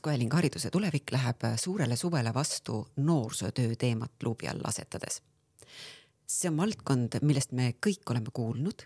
[0.00, 5.22] taskuhääling Hariduse tulevik läheb suurele suvele vastu noorsootöö teemat luubi all asetades.
[6.26, 8.82] see on valdkond, millest me kõik oleme kuulnud,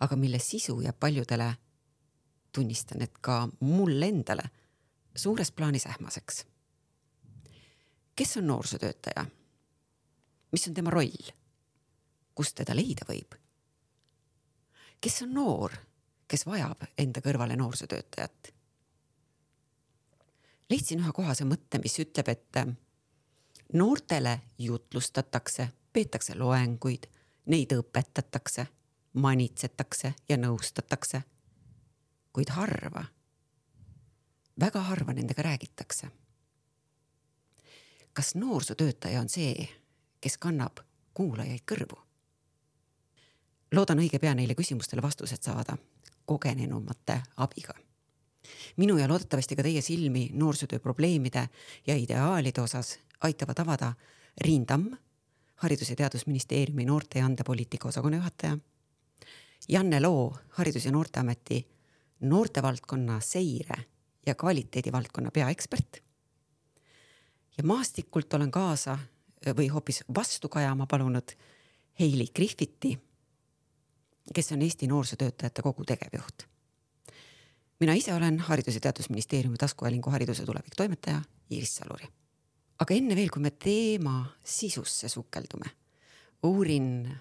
[0.00, 1.54] aga mille sisu jääb paljudele,
[2.52, 4.42] tunnistan, et ka mulle endale
[5.16, 6.44] suures plaanis ähmaseks.
[8.16, 9.26] kes on noorsootöötaja?
[10.52, 11.32] mis on tema roll?
[12.34, 13.34] kust teda leida võib?
[15.00, 15.72] kes on noor,
[16.28, 18.53] kes vajab enda kõrvale noorsootöötajat?
[20.74, 22.58] Leidsin ühe kohase mõtte, mis ütleb, et
[23.72, 27.06] noortele jutlustatakse, peetakse loenguid,
[27.46, 28.66] neid õpetatakse,
[29.14, 31.22] manitsetakse ja nõustatakse.
[32.34, 33.04] kuid harva,
[34.60, 36.10] väga harva nendega räägitakse.
[38.12, 39.68] kas noorsootöötaja on see,
[40.20, 40.80] kes kannab
[41.14, 41.98] kuulajaid kõrvu?
[43.72, 45.76] loodan õige pea neile küsimustele vastused saada
[46.24, 47.74] kogenenumate abiga.
[48.76, 51.48] Minu ja loodetavasti ka teie silmi noorsootöö probleemide
[51.86, 53.92] ja ideaalide osas aitavad avada
[54.40, 54.96] Riin Tamm,
[55.56, 58.58] Haridus- ja Teadusministeeriumi noorte ja andepoliitika osakonna juhataja,
[59.68, 61.68] Janne Loo, Haridus- ja Noorteameti
[62.20, 63.84] noortevaldkonna seire
[64.26, 66.02] ja kvaliteedivaldkonna peaekspert.
[67.58, 68.98] ja maastikult olen kaasa
[69.46, 71.36] või hoopis vastu kajama palunud
[72.00, 72.98] Heili Griffiti
[74.32, 76.53] kes on Eesti Noorsootöötajate Kogu tegevjuht.
[77.80, 82.06] Mina ise olen Haridus- ja Teadusministeeriumi taskuhäälingu Hariduse tulevik toimetaja Iiris Saluri.
[82.78, 85.70] aga enne veel, kui me teema sisusse sukeldume,
[86.42, 87.16] uurin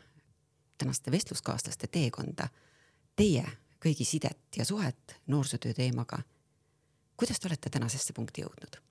[0.77, 2.47] tänaste vestluskaaslaste teekonda,
[3.15, 3.45] teie
[3.85, 6.19] kõigi sidet ja suhet noorsootöö teemaga.
[7.17, 8.81] kuidas te olete tänasesse punkti jõudnud?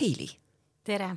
[0.00, 0.28] Heili.
[0.84, 1.16] tere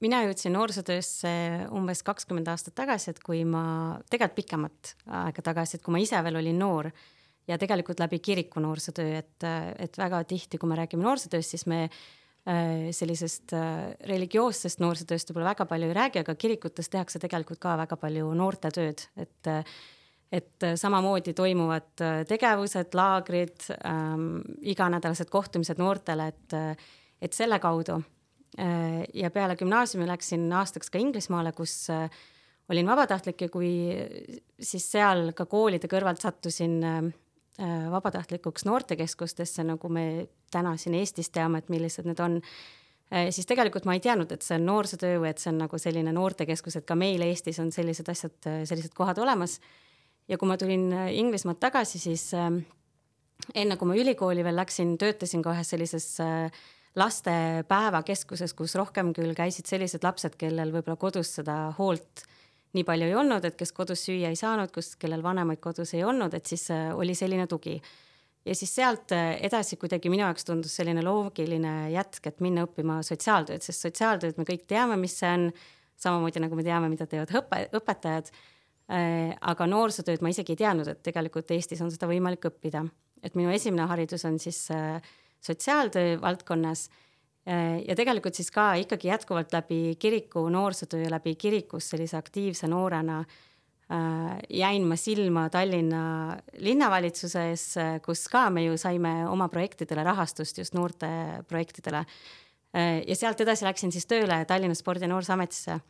[0.00, 1.30] mina jõudsin noorsootöösse
[1.76, 6.22] umbes kakskümmend aastat tagasi, et kui ma, tegelikult pikemat aega tagasi, et kui ma ise
[6.24, 6.90] veel olin noor
[7.48, 9.46] ja tegelikult läbi kiriku noorsootöö, et,
[9.78, 15.54] et väga tihti, kui me räägime noorsootööst, siis me äh, sellisest äh, religioossest noorsootööst võib-olla
[15.54, 19.54] väga palju ei räägi, aga kirikutes tehakse tegelikult ka väga palju noortetööd, et
[20.30, 21.88] et samamoodi toimuvad
[22.30, 26.54] tegevused, laagrid ähm,, iganädalased kohtumised noortele, et,
[27.18, 27.96] et selle kaudu
[28.58, 32.10] Äh, ja peale gümnaasiumi läksin aastaks ka Inglismaale, kus äh,
[32.70, 33.70] olin vabatahtlik ja kui
[34.58, 36.98] siis seal ka koolide kõrvalt sattusin äh,
[37.90, 40.04] vabatahtlikuks noortekeskustesse, nagu me
[40.52, 42.38] täna siin Eestis teame, et millised need on,
[43.34, 46.14] siis tegelikult ma ei teadnud, et see on noorsootöö või et see on nagu selline
[46.16, 49.58] noortekeskus, et ka meil Eestis on sellised asjad, sellised kohad olemas.
[50.28, 52.30] ja kui ma tulin Inglismaalt tagasi, siis
[53.54, 56.62] enne kui ma ülikooli veel läksin, töötasin ka ühes sellises äh,
[56.98, 62.24] lastepäevakeskuses, kus rohkem küll käisid sellised lapsed, kellel võib-olla kodus seda hoolt
[62.76, 66.04] nii palju ei olnud, et kes kodus süüa ei saanud, kus, kellel vanemaid kodus ei
[66.06, 67.80] olnud, et siis äh, oli selline tugi.
[68.44, 73.00] ja siis sealt äh, edasi kuidagi minu jaoks tundus selline loogiline jätk, et minna õppima
[73.06, 75.50] sotsiaaltööd, sest sotsiaaltööd me kõik teame, mis see on,
[76.00, 78.30] samamoodi nagu me teame, mida teevad õpe, õpetajad.
[78.90, 82.82] Äh, aga noorsootööd ma isegi ei teadnud, et tegelikult Eestis on seda võimalik õppida,
[83.22, 84.64] et minu esimene haridus on siis
[85.44, 86.88] sotsiaaltöö valdkonnas
[87.86, 94.36] ja tegelikult siis ka ikkagi jätkuvalt läbi kiriku noorsootöö, läbi kirikus sellise aktiivse noorena äh,
[94.50, 97.64] jäin ma silma Tallinna linnavalitsuse ees,
[98.04, 101.08] kus ka me ju saime oma projektidele rahastust, just noorte
[101.48, 102.04] projektidele.
[102.76, 105.80] Äh, ja sealt edasi läksin siis tööle Tallinna Spordi- ja Noorsooametisse.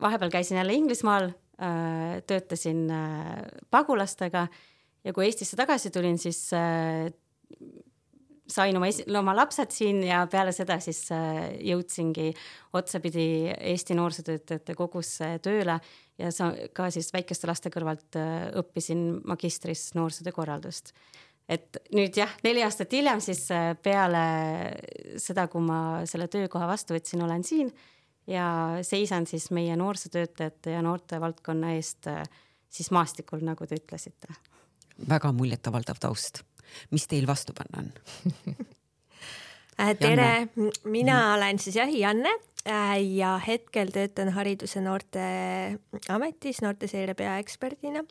[0.00, 1.28] vahepeal käisin jälle Inglismaal,
[2.26, 2.90] töötasin
[3.70, 4.48] pagulastega
[5.04, 6.50] ja kui Eestisse tagasi tulin, siis
[8.52, 12.30] sain oma oma lapsed siin ja peale seda siis äh, jõudsingi
[12.76, 15.78] otsapidi Eesti Noorsootöötajate Kogusse tööle
[16.20, 20.92] ja sa ka siis väikeste laste kõrvalt äh, õppisin magistris noorsootöö korraldust.
[21.48, 24.22] et nüüd jah, neli aastat hiljem siis äh, peale
[25.20, 27.72] seda, kui ma selle töökoha vastu võtsin, olen siin
[28.26, 32.08] ja seisan siis meie noorsootöötajate ja noortevaldkonna eest
[32.72, 34.32] siis maastikul, nagu te ütlesite.
[35.08, 36.44] väga muljetavaldav taust
[36.90, 37.92] mis teil vastu panna on
[39.80, 40.48] äh, tere,
[40.84, 41.34] mina mm.
[41.36, 42.32] olen siis jah, Janne
[42.68, 48.04] äh, ja hetkel töötan Haridus- ja Noorteametis noorteseire peaeksperdina.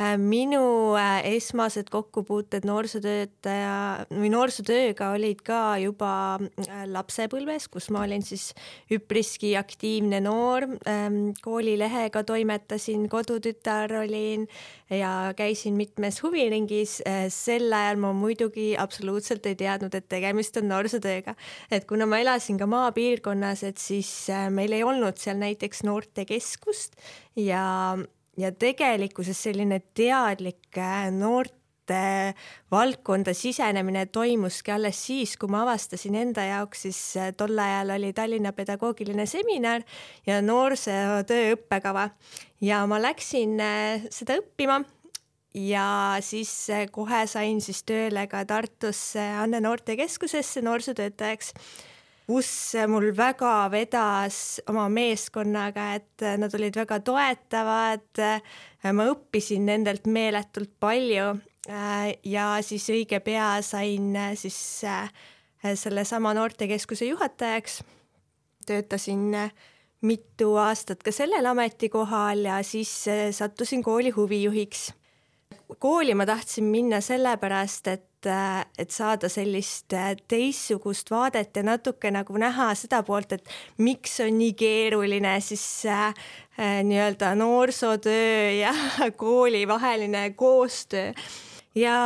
[0.00, 0.94] Äh, minu
[1.24, 6.12] esmased kokkupuuted noorsootöötaja või noorsootööga olid ka juba
[6.90, 8.50] lapsepõlves, kus ma olin siis
[8.92, 10.66] üpriski aktiivne noor.
[10.88, 14.48] Ähm, koolilehega toimetasin, kodutütar olin
[14.92, 17.00] ja käisin mitmes huviringis.
[17.06, 21.36] Äh, sel ajal ma muidugi absoluutselt ei teadnud, et tegemist on noorsootööga,
[21.70, 26.98] et kuna ma elasin ka maapiirkonnas, et siis äh, meil ei olnud seal näiteks noortekeskust
[27.36, 27.62] ja
[28.40, 31.61] ja tegelikkuses selline teadlik äh, noorte
[32.70, 38.12] valdkonda sisenemine toimuski alles siis, kui ma avastasin enda jaoks, siis äh, tol ajal oli
[38.12, 39.82] Tallinna pedagoogiline seminar
[40.26, 42.08] ja noorsootöö õppekava
[42.60, 44.82] ja ma läksin äh, seda õppima
[45.54, 46.52] ja siis
[46.92, 51.52] kohe sain siis tööle ka Tartusse Anne Noortekeskusesse noorsootöötajaks
[52.26, 52.48] kus
[52.88, 58.22] mul väga vedas oma meeskonnaga, et nad olid väga toetavad.
[58.82, 61.34] ma õppisin nendelt meeletult palju
[62.24, 64.82] ja siis õige pea sain siis
[65.74, 67.84] sellesama noortekeskuse juhatajaks.
[68.66, 69.36] töötasin
[70.02, 74.92] mitu aastat ka sellel ametikohal ja siis sattusin kooli huvijuhiks.
[75.78, 78.12] kooli ma tahtsin minna sellepärast, et
[78.78, 83.48] et, saada sellist äh, teistsugust vaadet ja natuke nagu näha seda poolt, et
[83.82, 86.14] miks on nii keeruline siis äh,
[86.58, 88.74] äh nii-öelda noorsootöö ja
[89.22, 91.12] kooli vaheline koostöö
[91.74, 91.96] ja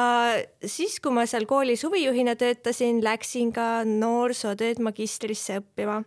[0.65, 6.03] siis, kui ma seal koolis huvijuhina töötasin, läksin ka noorsootööd magistrisse õppima.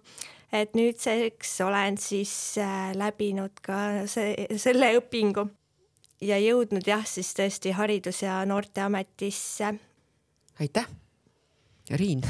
[0.51, 5.45] et nüüdseks olen siis äh, läbinud ka see, selle õpingu
[6.21, 9.75] ja jõudnud jah, siis tõesti Haridus- ja Noorteametisse
[10.59, 10.87] aitäh.
[11.89, 12.21] Riin,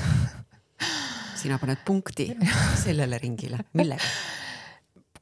[1.36, 2.30] sina paned punkti
[2.84, 4.06] sellele ringile, millega?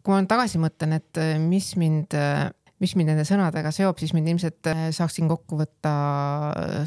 [0.04, 2.46] kui ma tagasi mõtlen, et äh, mis mind, äh,
[2.84, 5.94] mis mind nende sõnadega seob, siis mind ilmselt äh, saaksin kokku võtta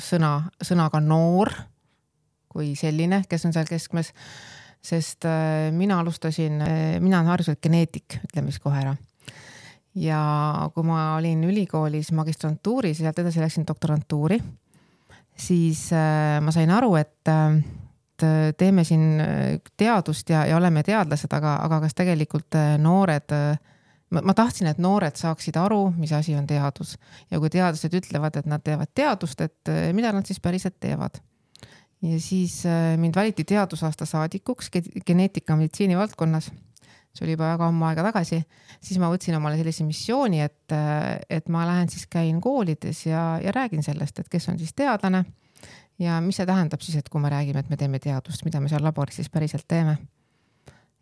[0.03, 1.53] sõna, sõnaga noor
[2.51, 4.13] kui selline, kes on seal keskmes.
[4.83, 5.27] sest
[5.77, 6.63] mina alustasin,
[7.05, 8.95] mina olen hariduselt geneetik, ütleme siis kohe ära
[9.95, 10.21] ja
[10.75, 14.41] kui ma olin ülikoolis magistrantuuris ja sealt edasi läksin doktorantuuri
[15.41, 21.33] siis äh, ma sain aru, et äh, teeme siin äh, teadust ja, ja oleme teadlased,
[21.37, 23.59] aga, aga kas tegelikult noored ma,
[24.11, 26.97] ma tahtsin, et noored saaksid aru, mis asi on teadus
[27.31, 31.21] ja kui teadlased ütlevad, et nad teevad teadust, et mida nad siis päriselt teevad.
[32.03, 32.62] ja siis
[32.97, 34.71] mind valiti teadusaasta saadikuks
[35.07, 36.51] geneetika meditsiini valdkonnas
[37.15, 38.39] see oli juba väga ammu aega tagasi,
[38.79, 40.75] siis ma võtsin omale sellise missiooni, et,
[41.31, 45.25] et ma lähen siis käin koolides ja, ja räägin sellest, et kes on siis teadlane
[46.01, 48.71] ja mis see tähendab siis, et kui me räägime, et me teeme teadust, mida me
[48.73, 49.99] seal laboris siis päriselt teeme.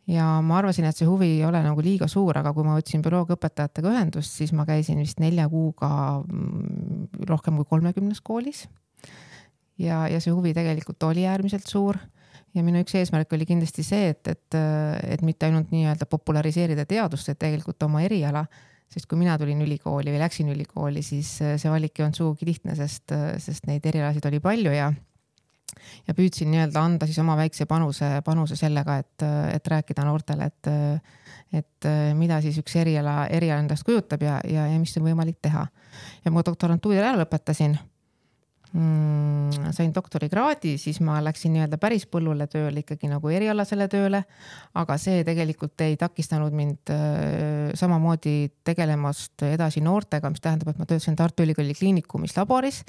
[0.08, 3.02] Ja ma arvasin, et see huvi ei ole nagu liiga suur, aga kui ma võtsin
[3.05, 5.90] bioloogiaõpetajatega ühendust, siis ma käisin vist nelja kuuga
[6.25, 8.66] mm, rohkem kui kolmekümnes koolis.
[9.78, 12.00] ja, ja see huvi tegelikult oli äärmiselt suur
[12.56, 14.58] ja minu üks eesmärk oli kindlasti see, et, et,
[15.05, 18.46] et mitte ainult nii-öelda populariseerida teadust, et tegelikult oma eriala,
[18.88, 22.76] sest kui mina tulin ülikooli või läksin ülikooli, siis see valik ei olnud sugugi lihtne,
[22.78, 23.12] sest,
[23.44, 24.88] sest neid erialasid oli palju ja
[26.06, 30.72] ja püüdsin nii-öelda anda siis oma väikse panuse, panuse sellega, et, et rääkida noortele, et,
[31.60, 35.66] et mida siis üks eriala, eriala endast kujutab ja, ja, ja mis on võimalik teha.
[36.25, 37.78] ja ma doktorantuuri ära lõpetasin
[38.69, 44.23] sain doktorikraadi, siis ma läksin nii-öelda päris põllule tööle ikkagi nagu erialasele tööle.
[44.75, 50.87] aga see tegelikult ei takistanud mind äh, samamoodi tegelemast edasi noortega, mis tähendab, et ma
[50.87, 52.82] töötasin Tartu Ülikooli Kliinikumis laboris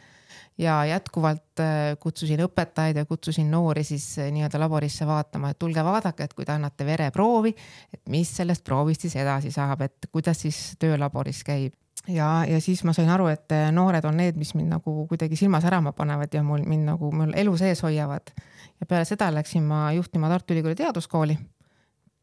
[0.59, 5.83] ja jätkuvalt äh, kutsusin õpetajaid ja kutsusin noori siis äh, nii-öelda laborisse vaatama, et tulge
[5.85, 7.55] vaadake, et kui te annate vereproovi,
[7.93, 11.73] et mis sellest proovist siis edasi saab, et kuidas siis töö laboris käib
[12.09, 15.37] ja, ja siis ma sain aru, et eh, noored on need, mis mind nagu kuidagi
[15.39, 18.33] silma särama panevad ja mul mind nagu mul elu sees hoiavad.
[18.79, 21.37] ja peale seda läksin ma juhtima Tartu Ülikooli teaduskooli,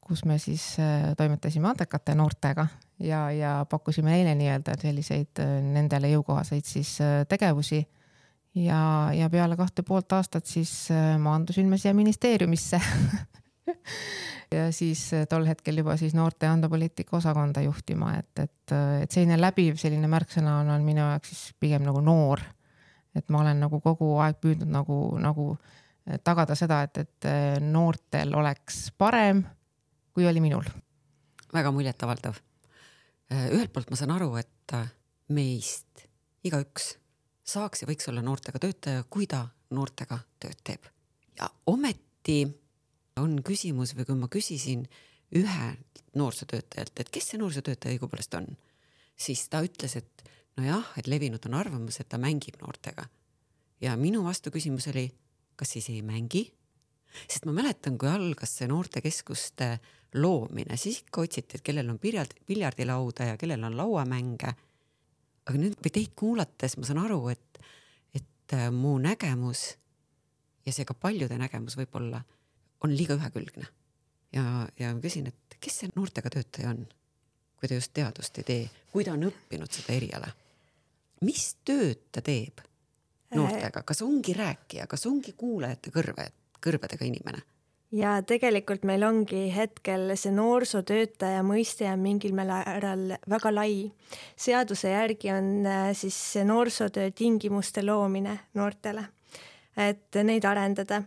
[0.00, 2.66] kus me siis eh, toimetasime andekate noortega
[3.00, 7.86] ja, ja pakkusime neile nii-öelda selliseid eh, nendele jõukohaseid siis tegevusi.
[8.54, 10.88] ja, ja peale kahte poolt aastat siis
[11.18, 12.80] maandusin ma siia ministeeriumisse
[14.56, 19.14] ja siis äh, tol hetkel juba siis noorte andepoliitika osakonda juhtima, et, et, äh, et
[19.14, 22.42] selline läbiv selline märksõna on, on minu jaoks siis pigem nagu noor.
[23.16, 27.30] et ma olen nagu kogu aeg püüdnud nagu, nagu äh, tagada seda, et, et
[27.64, 29.44] noortel oleks parem,
[30.14, 30.68] kui oli minul.
[31.54, 32.42] väga muljetavaldav.
[33.32, 34.74] ühelt poolt ma saan aru, et
[35.34, 36.06] meist
[36.46, 36.94] igaüks
[37.46, 40.86] saaks ja võiks olla noortega töötaja, kui ta noortega tööd teeb.
[41.38, 42.44] ja ometi
[43.20, 44.84] on küsimus või kui ma küsisin
[45.36, 48.48] ühelt noorsootöötajalt, et kes see noorsootöötaja õigupoolest on,
[49.16, 53.06] siis ta ütles, et nojah, et levinud on arvamus, et ta mängib noortega.
[53.80, 55.10] ja minu vastuküsimus oli,
[55.56, 56.52] kas siis ei mängi?
[57.28, 59.78] sest ma mäletan, kui algas see noortekeskuste
[60.14, 64.54] loomine, siis ikka otsiti, et kellel on piljard, piljardilauda ja kellel on lauamänge.
[65.46, 67.60] aga nüüd või teid kuulates ma saan aru, et,
[68.14, 69.76] et äh, mu nägemus
[70.66, 72.22] ja seega paljude nägemus võib-olla
[72.84, 73.66] on liiga ühekülgne.
[74.32, 76.86] ja, ja ma küsin, et kes see noortega töötaja on?
[77.56, 80.28] kui ta just teadust ei tee, kui ta on õppinud seda eriala.
[81.24, 82.60] mis tööd ta teeb
[83.34, 86.30] noortega, kas ongi rääkija, kas ongi kuulajate kõrve,
[86.62, 87.42] kõrvedega inimene?
[87.96, 93.90] ja tegelikult meil ongi hetkel see noorsootöötaja mõiste on mingil määral väga lai.
[94.36, 99.06] seaduse järgi on äh, siis see noorsootöö tingimuste loomine noortele,
[99.76, 101.02] et neid arendada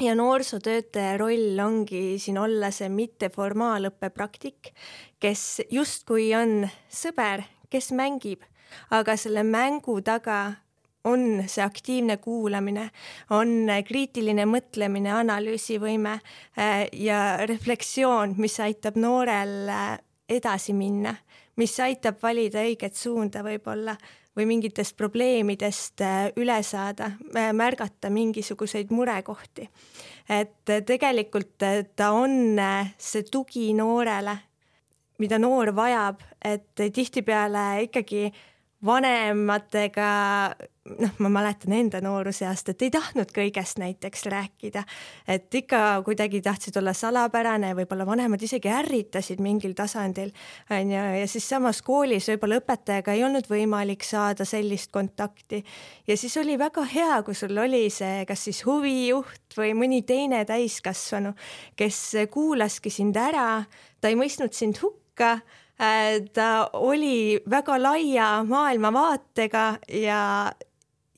[0.00, 4.72] ja noorsootöötaja roll ongi siin olla see mitteformaalõppe praktik,
[5.20, 8.42] kes justkui on sõber, kes mängib,
[8.90, 10.40] aga selle mängu taga
[11.04, 12.90] on see aktiivne kuulamine,
[13.32, 21.14] on kriitiline mõtlemine, analüüsivõime äh, ja refleksioon, mis aitab noorel äh, edasi minna,
[21.56, 23.96] mis aitab valida õiget suunda võib-olla
[24.36, 27.10] või mingitest probleemidest äh, üle saada,
[27.52, 29.68] märgata mingisuguseid murekohti.
[30.28, 31.58] et tegelikult
[31.96, 32.60] ta on
[32.98, 34.36] see tugi noorele,
[35.18, 38.30] mida noor vajab, et tihtipeale ikkagi
[38.86, 40.10] vanematega
[40.88, 44.82] noh, ma mäletan enda nooruseast, et ei tahtnud kõigest näiteks rääkida,
[45.28, 50.32] et ikka kuidagi tahtsid olla salapärane, võib-olla vanemad isegi ärritasid mingil tasandil,
[50.72, 55.62] onju, ja siis samas koolis võib-olla õpetajaga ei olnud võimalik saada sellist kontakti.
[56.08, 60.44] ja siis oli väga hea, kui sul oli see, kas siis huvijuht või mõni teine
[60.48, 61.34] täiskasvanu,
[61.76, 63.64] kes kuulaski sind ära,
[64.00, 65.58] ta ei mõistnud sind hukka äh,
[66.32, 70.52] ta oli väga laia maailmavaatega ja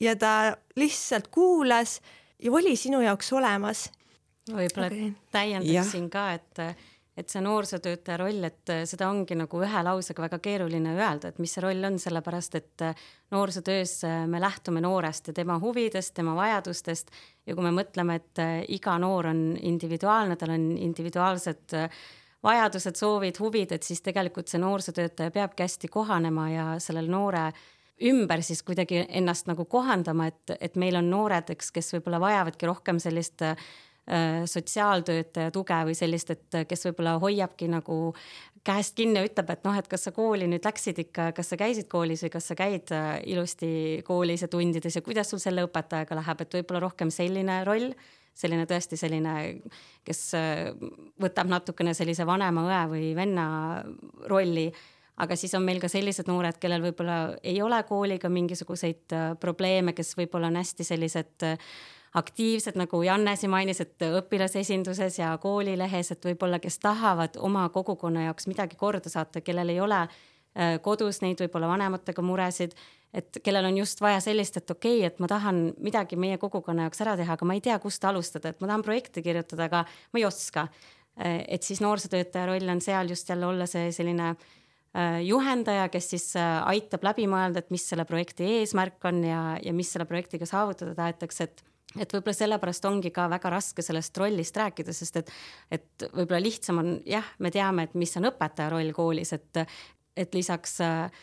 [0.03, 0.33] ja ta
[0.79, 2.01] lihtsalt kuulas
[2.43, 3.89] ja oli sinu jaoks olemas.
[4.51, 5.11] võib-olla okay.
[5.31, 6.59] täiendaksin ka, et,
[7.17, 11.53] et see noorsootöötaja roll, et seda ongi nagu ühe lausega väga keeruline öelda, et mis
[11.55, 12.83] see roll on, sellepärast et
[13.31, 17.13] noorsootöös me lähtume noorest ja tema huvidest, tema vajadustest
[17.45, 18.43] ja kui me mõtleme, et
[18.75, 21.77] iga noor on individuaalne, tal on individuaalsed
[22.43, 27.51] vajadused, soovid, huvid, et siis tegelikult see noorsootöötaja peabki hästi kohanema ja sellel noore
[28.09, 32.69] ümber siis kuidagi ennast nagu kohandama, et, et meil on noored, eks, kes võib-olla vajavadki
[32.69, 33.55] rohkem sellist äh,
[34.49, 37.99] sotsiaaltöötaja tuge või sellist, et kes võib-olla hoiabki nagu
[38.63, 41.59] käest kinni ja ütleb, et noh, et kas sa kooli nüüd läksid ikka, kas sa
[41.59, 45.65] käisid koolis või kas sa käid äh, ilusti koolis ja tundides ja kuidas sul selle
[45.67, 47.91] õpetajaga läheb, et võib-olla rohkem selline roll,
[48.33, 49.35] selline tõesti selline,
[50.07, 50.71] kes äh,
[51.21, 53.45] võtab natukene sellise vanema õe või venna
[54.31, 54.69] rolli
[55.17, 59.93] aga siis on meil ka sellised noored, kellel võib-olla ei ole kooliga mingisuguseid äh, probleeme,
[59.93, 61.73] kes võib-olla on hästi sellised äh,
[62.17, 68.27] aktiivsed, nagu Janne siin mainis, et õpilasesinduses ja koolilehes, et võib-olla, kes tahavad oma kogukonna
[68.27, 72.73] jaoks midagi korda saata, kellel ei ole äh, kodus neid võib-olla vanematega muresid,
[73.13, 76.87] et kellel on just vaja sellist, et okei okay,, et ma tahan midagi meie kogukonna
[76.87, 79.85] jaoks ära teha, aga ma ei tea, kust alustada, et ma tahan projekti kirjutada, aga
[79.85, 80.67] ma ei oska.
[81.23, 84.62] et siis noorsootöötaja roll on seal just jälle olla see selline äh, Äh,
[85.25, 89.73] juhendaja, kes siis äh, aitab läbi mõelda, et mis selle projekti eesmärk on ja, ja
[89.73, 94.55] mis selle projektiga saavutada tahetakse, et et võib-olla sellepärast ongi ka väga raske sellest rollist
[94.57, 95.27] rääkida, sest et,
[95.69, 99.61] et võib-olla lihtsam on jah, me teame, et mis on õpetaja roll koolis, et,
[100.17, 101.21] et lisaks äh,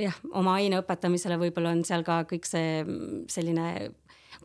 [0.00, 2.82] jah, oma aine õpetamisele võib-olla on seal ka kõik see
[3.30, 3.66] selline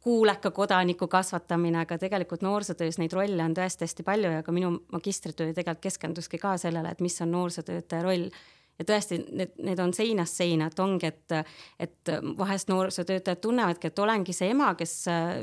[0.05, 4.75] kuuleka kodaniku kasvatamine, aga tegelikult noorsootöös neid rolle on tõesti hästi palju ja ka minu
[4.93, 8.29] magistritöö tegelikult keskenduski ka sellele, et mis on noorsootöötaja roll
[8.79, 11.35] ja tõesti, need, need on seinast seina, et ongi, et,
[11.79, 15.35] et vahest noorsootöötajad tunnevadki, et olengi see ema, kes äh,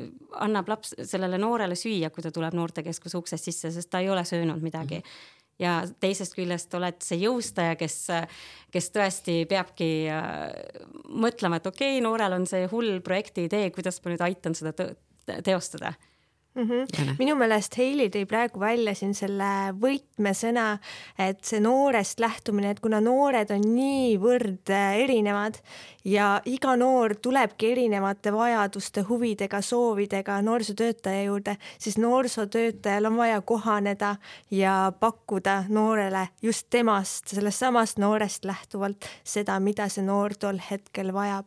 [0.44, 4.24] annab laps, sellele noorele süüa, kui ta tuleb noortekeskuse uksest sisse, sest ta ei ole
[4.28, 5.06] söönud midagi mm.
[5.06, 7.96] -hmm ja teisest küljest oled see jõustaja, kes,
[8.72, 10.50] kes tõesti peabki äh,
[11.08, 14.72] mõtlema, et okei okay,, noorel on see hull projekti idee, kuidas ma nüüd aitan seda
[15.44, 15.92] teostada
[16.54, 16.62] mm.
[16.62, 17.14] -hmm.
[17.18, 20.78] minu meelest Heili tõi praegu välja siin selle võtmesõna,
[21.18, 25.58] et see noorest lähtumine, et kuna noored on niivõrd äh, erinevad
[26.04, 34.16] ja iga noor tulebki erinevate vajaduste, huvidega, soovidega noorsootöötaja juurde, siis noorsootöötajal on vaja kohaneda
[34.50, 41.12] ja pakkuda noorele just temast, sellest samast noorest lähtuvalt seda, mida see noor tol hetkel
[41.12, 41.46] vajab.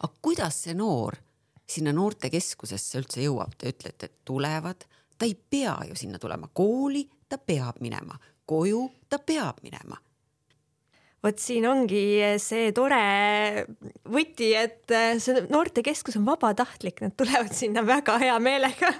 [0.00, 1.27] aga kuidas see noor
[1.68, 4.86] sinna noortekeskusesse üldse jõuab, te ütlete, et tulevad,
[5.18, 8.16] ta ei pea ju sinna tulema, kooli ta peab minema,
[8.48, 9.98] koju ta peab minema
[11.24, 12.02] vot siin ongi
[12.38, 12.98] see tore
[14.06, 18.92] võti, et see noortekeskus on vabatahtlik, nad tulevad sinna väga hea meelega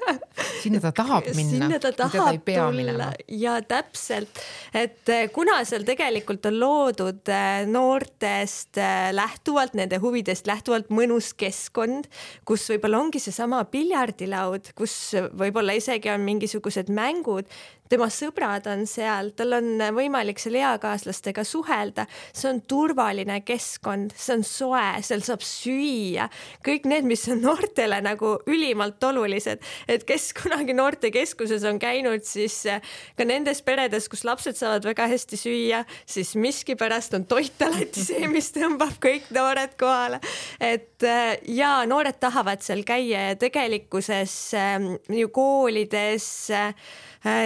[0.62, 1.50] sinna ta tahab minna.
[1.68, 4.42] sinna ta tahab ta tulla ja täpselt,
[4.74, 12.10] et kuna seal tegelikult on loodud äh, noortest äh, lähtuvalt, nende huvidest lähtuvalt mõnus keskkond,
[12.48, 14.96] kus võib-olla ongi seesama piljardilaud, kus
[15.38, 17.46] võib-olla isegi on mingisugused mängud,
[17.90, 24.38] tema sõbrad on seal, tal on võimalik seal eakaaslastega suhelda, see on turvaline keskkond, see
[24.38, 26.28] on soe, seal saab süüa,
[26.66, 32.60] kõik need, mis on noortele nagu ülimalt olulised, et kes kunagi noortekeskuses on käinud, siis
[32.68, 32.84] eh,
[33.18, 38.28] ka nendes peredes, kus lapsed saavad väga hästi süüa, siis miskipärast on toit alati see,
[38.30, 40.20] mis tõmbab kõik noored kohale.
[40.60, 44.88] et eh, ja noored tahavad seal käia ja tegelikkuses eh,
[45.20, 46.28] ju koolides
[46.58, 46.74] Äh,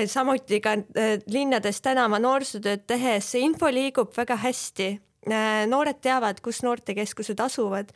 [0.07, 4.93] samuti ka äh, linnades tänava noorsootööd tehes, info liigub väga hästi.
[5.31, 7.93] Äh, noored teavad, kus noortekeskused asuvad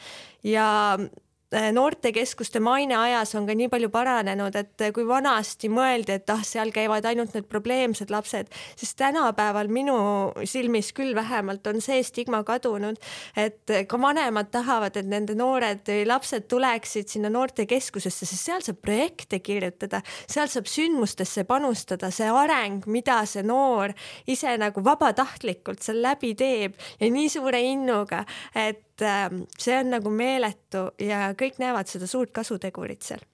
[0.47, 1.11] ja Äh,
[1.52, 6.72] noortekeskuste maine ajas on ka nii palju paranenud, et kui vanasti mõeldi, et ah, seal
[6.74, 9.96] käivad ainult need probleemsed lapsed, siis tänapäeval minu
[10.44, 12.98] silmis küll vähemalt on see stigma kadunud,
[13.38, 19.38] et ka vanemad tahavad, et nende noored lapsed tuleksid sinna noortekeskusesse, sest seal saab projekte
[19.38, 23.94] kirjutada, seal saab sündmustesse panustada, see areng, mida see noor
[24.26, 28.24] ise nagu vabatahtlikult seal läbi teeb ja nii suure innuga,
[28.54, 33.24] et et ähm, see on nagu meeletu ja kõik näevad seda suurt kasutegurit seal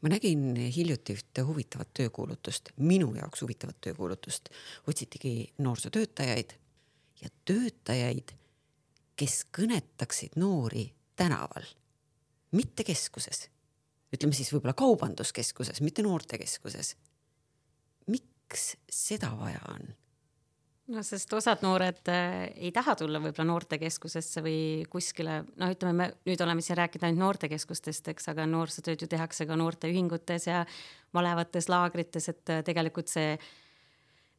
[0.00, 4.50] ma nägin hiljuti ühte huvitavat töökuulutust, minu jaoks huvitavat töökuulutust,
[4.88, 6.54] otsitigi noorsootöötajaid
[7.22, 8.34] ja töötajaid,
[9.16, 10.86] kes kõnetaksid noori
[11.18, 11.66] tänaval,
[12.56, 13.48] mitte keskuses,
[14.14, 16.96] ütleme siis võib-olla kaubanduskeskuses, mitte noortekeskuses.
[18.06, 19.94] miks seda vaja on?
[20.90, 24.58] No sest osad noored äh, ei taha tulla võib-olla noortekeskusesse või
[24.90, 29.46] kuskile, noh, ütleme, me nüüd oleme siin rääkinud ainult noortekeskustest, eks, aga noorsootööd ju tehakse
[29.48, 30.64] ka noorteühingutes ja
[31.16, 33.36] malevates laagrites, et äh, tegelikult see,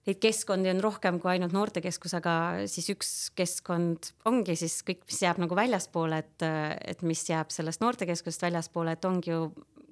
[0.08, 2.36] neid keskkondi on rohkem kui ainult noortekeskus, aga
[2.72, 7.54] siis üks keskkond ongi siis kõik, mis jääb nagu väljaspoole, et, äh, et mis jääb
[7.54, 9.44] sellest noortekeskusest väljaspoole, et ongi ju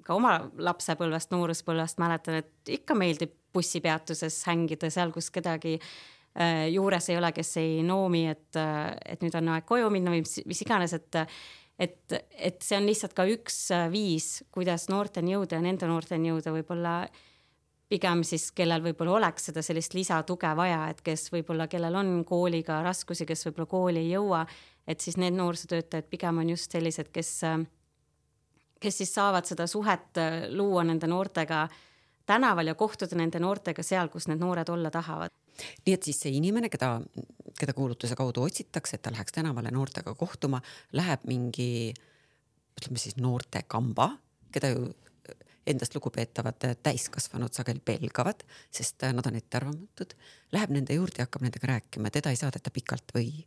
[0.06, 5.78] ka oma lapsepõlvest, nooruspõlvest mäletan, et ikka meeldib bussipeatuses hängida seal, kus kedagi
[6.70, 10.22] juures ei ole, kes ei noomi, et, äh, et nüüd on aeg koju minna või
[10.22, 11.24] mis, mis iganes, et
[11.80, 16.28] et, et see on lihtsalt ka üks äh, viis, kuidas noorteni jõuda ja nende noorteni
[16.28, 16.94] jõuda võib-olla
[17.90, 22.82] pigem siis, kellel võib-olla oleks seda sellist lisatuge vaja, et kes võib-olla, kellel on kooliga
[22.84, 24.44] raskusi, kes võib-olla kooli ei jõua,
[24.86, 27.32] et siis need noorsootöötajad pigem on just sellised, kes,
[28.78, 30.20] kes siis saavad seda suhet
[30.52, 31.64] luua nende noortega
[32.30, 35.34] tänaval ja kohtuda nende noortega seal, kus need noored olla tahavad
[35.86, 36.94] nii et siis see inimene, keda,
[37.58, 40.60] keda kuulutuse kaudu otsitakse, et ta läheks tänavale noortega kohtuma,
[40.96, 41.92] läheb mingi
[42.80, 44.10] ütleme siis noortekamba,
[44.54, 44.88] keda ju
[45.70, 50.16] endast lugupeetavad täiskasvanud sageli pelgavad, sest nad on ettearvamatud,
[50.56, 53.44] läheb nende juurde ja hakkab nendega rääkima, teda ei saadeta pikalt või?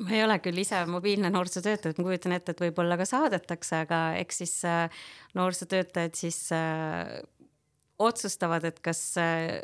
[0.00, 4.00] Ma ei ole küll ise mobiilne noorsootöötaja, ma kujutan ette, et võib-olla ka saadetakse, aga
[4.20, 5.04] eks siis äh,
[5.36, 7.20] noorsootöötajad siis äh,
[8.00, 9.60] otsustavad, et kas äh,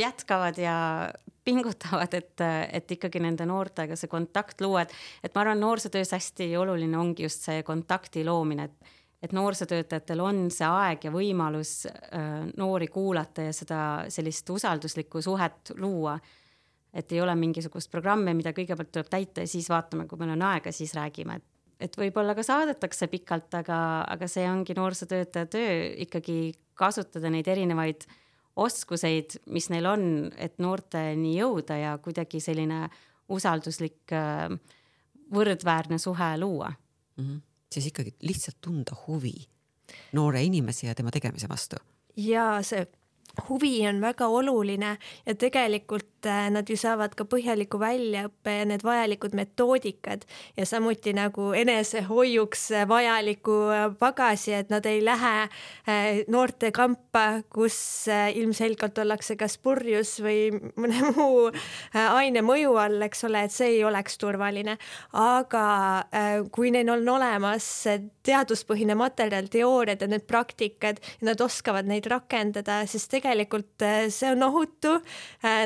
[0.00, 0.76] jätkavad ja
[1.44, 4.92] pingutavad, et, et ikkagi nende noortega see kontakt luua, et,
[5.24, 8.92] et ma arvan, noorsootöös hästi oluline ongi just see kontakti loomine, et,
[9.24, 13.80] et noorsootöötajatel on see aeg ja võimalus äh, noori kuulata ja seda
[14.12, 16.18] sellist usalduslikku suhet luua.
[16.94, 20.42] Et ei ole mingisugust programmi, mida kõigepealt tuleb täita ja siis vaatame, kui meil on
[20.42, 21.48] aega, siis räägime, et
[21.80, 28.04] et võib-olla ka saadetakse pikalt, aga, aga see ongi noorsootöötaja töö ikkagi kasutada neid erinevaid
[28.60, 30.04] oskuseid, mis neil on,
[30.36, 32.82] et noorteni jõuda ja kuidagi selline
[33.32, 34.50] usalduslik äh,
[35.32, 37.24] võrdväärne suhe luua mm.
[37.24, 37.40] -hmm.
[37.72, 39.34] siis ikkagi lihtsalt tunda huvi
[40.12, 41.76] noore inimese ja tema tegemise vastu.
[42.16, 42.86] ja see
[43.48, 49.34] huvi on väga oluline ja tegelikult nad ju saavad ka põhjaliku väljaõppe ja need vajalikud
[49.36, 50.24] metoodikad
[50.56, 58.98] ja samuti nagu enesehoiuks vajaliku äh, pagasi, et nad ei lähe äh, noortekampa, kus ilmselgelt
[58.98, 61.48] ollakse kas purjus või mõne muu
[61.94, 64.76] aine mõju all, eks ole, et see ei oleks turvaline.
[65.12, 65.64] aga
[66.52, 67.66] kui neil on olemas
[68.26, 74.96] teaduspõhine materjal, teooriad ja need praktikad nad oskavad neid rakendada, siis tegelikult see on ohutu.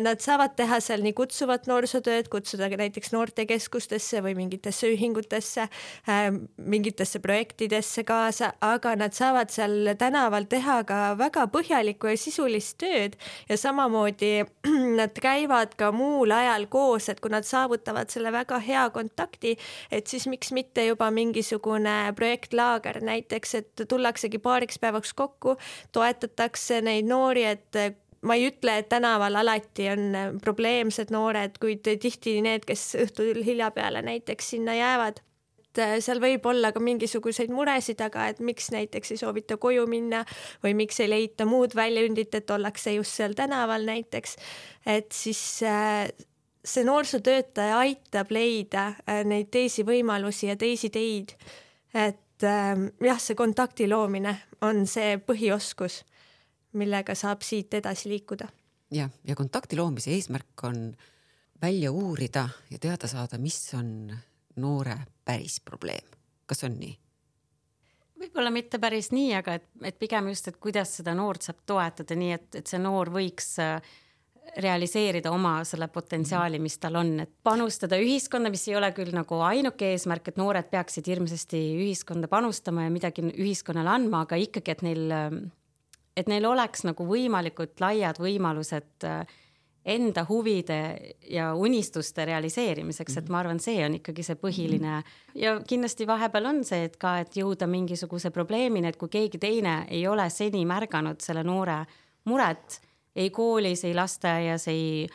[0.05, 5.69] Nad saavad teha seal nii kutsuvat noorsootööd, kutsuda näiteks noortekeskustesse või mingitesse ühingutesse,
[6.09, 12.79] eh, mingitesse projektidesse kaasa, aga nad saavad seal tänaval teha ka väga põhjalikku ja sisulist
[12.83, 13.17] tööd
[13.49, 14.45] ja samamoodi
[15.01, 19.57] nad käivad ka muul ajal koos, et kui nad saavutavad selle väga hea kontakti,
[19.91, 25.57] et siis miks mitte juba mingisugune projektlaager näiteks, et tullaksegi paariks päevaks kokku,
[25.93, 27.77] toetatakse neid noori et
[28.25, 33.45] ma ei ütle, et tänaval alati on eh, probleemsed noored, kuid tihti need, kes õhtul
[33.45, 35.21] hilja peale näiteks sinna jäävad.
[35.65, 39.87] Et äh, seal võib olla ka mingisuguseid muresid, aga et miks näiteks ei soovita koju
[39.91, 40.23] minna
[40.65, 44.39] või miks ei leita muud väljundit, et ollakse just seal tänaval näiteks,
[44.87, 46.07] et siis äh,
[46.65, 48.95] see noorsootöötaja aitab leida
[49.29, 51.35] neid teisi võimalusi ja teisi teid.
[51.93, 52.47] et
[53.05, 54.33] jah, see kontakti loomine
[54.65, 56.01] on see põhioskus,
[56.75, 58.49] millega saab siit edasi liikuda.
[58.95, 60.97] jah, ja kontakti loomise eesmärk on
[61.63, 64.13] välja uurida ja teada saada, mis on
[64.57, 66.07] noore päris probleem.
[66.47, 66.99] kas on nii?
[68.25, 72.17] võib-olla mitte päris nii, aga et, et pigem just, et kuidas seda noort saab toetada,
[72.17, 73.81] nii et, et see noor võiks äh,
[74.57, 79.41] realiseerida oma selle potentsiaali, mis tal on, et panustada ühiskonda, mis ei ole küll nagu
[79.45, 84.85] ainuke eesmärk, et noored peaksid hirmsasti ühiskonda panustama ja midagi ühiskonnale andma, aga ikkagi, et
[84.87, 85.05] neil,
[86.17, 89.25] et neil oleks nagu võimalikult laiad võimalused äh,
[89.85, 90.79] enda huvide
[91.29, 95.03] ja unistuste realiseerimiseks, et ma arvan, see on ikkagi see põhiline.
[95.37, 99.83] Ja kindlasti vahepeal on see, et ka, et jõuda mingisuguse probleemini, et kui keegi teine
[99.93, 101.83] ei ole seni märganud selle noore
[102.25, 102.81] muret
[103.17, 105.07] ei koolis, ei lasteaias, ei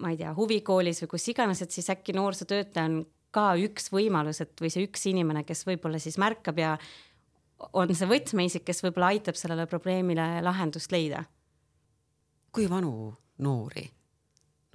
[0.00, 3.00] ma ei tea, huvikoolis või kus iganes, et siis äkki noorsootöötaja on
[3.34, 6.74] ka üks võimalus, et või see üks inimene, kes võib-olla siis märkab ja
[7.72, 11.24] on see võtmeisik, kes võib-olla aitab sellele probleemile lahendust leida.
[12.52, 13.90] kui vanu noori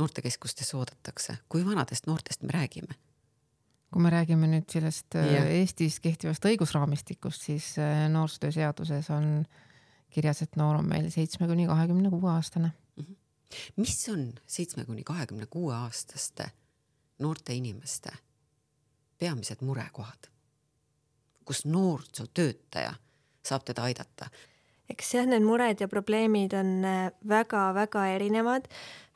[0.01, 2.97] noortekeskustes oodatakse, kui vanadest noortest me räägime?
[3.91, 5.39] kui me räägime nüüd sellest äh, ja.
[5.51, 9.43] Eestis kehtivast õigusraamistikust, siis äh, noorsootöö seaduses on
[10.15, 12.71] kirjas, et noor on meil seitsme kuni kahekümne kuue aastane.
[12.95, 13.17] Mhm.
[13.75, 16.47] mis on seitsme kuni kahekümne kuue aastaste
[17.19, 18.15] noorte inimeste
[19.19, 20.31] peamised murekohad,
[21.51, 22.95] kus noorsootöötaja
[23.43, 24.31] saab teda aidata?
[24.91, 26.83] eks jah, need mured ja probleemid on
[27.27, 28.67] väga-väga äh, erinevad,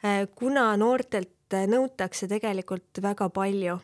[0.04, 3.80] äh, kuna noortelt äh, nõutakse tegelikult väga palju.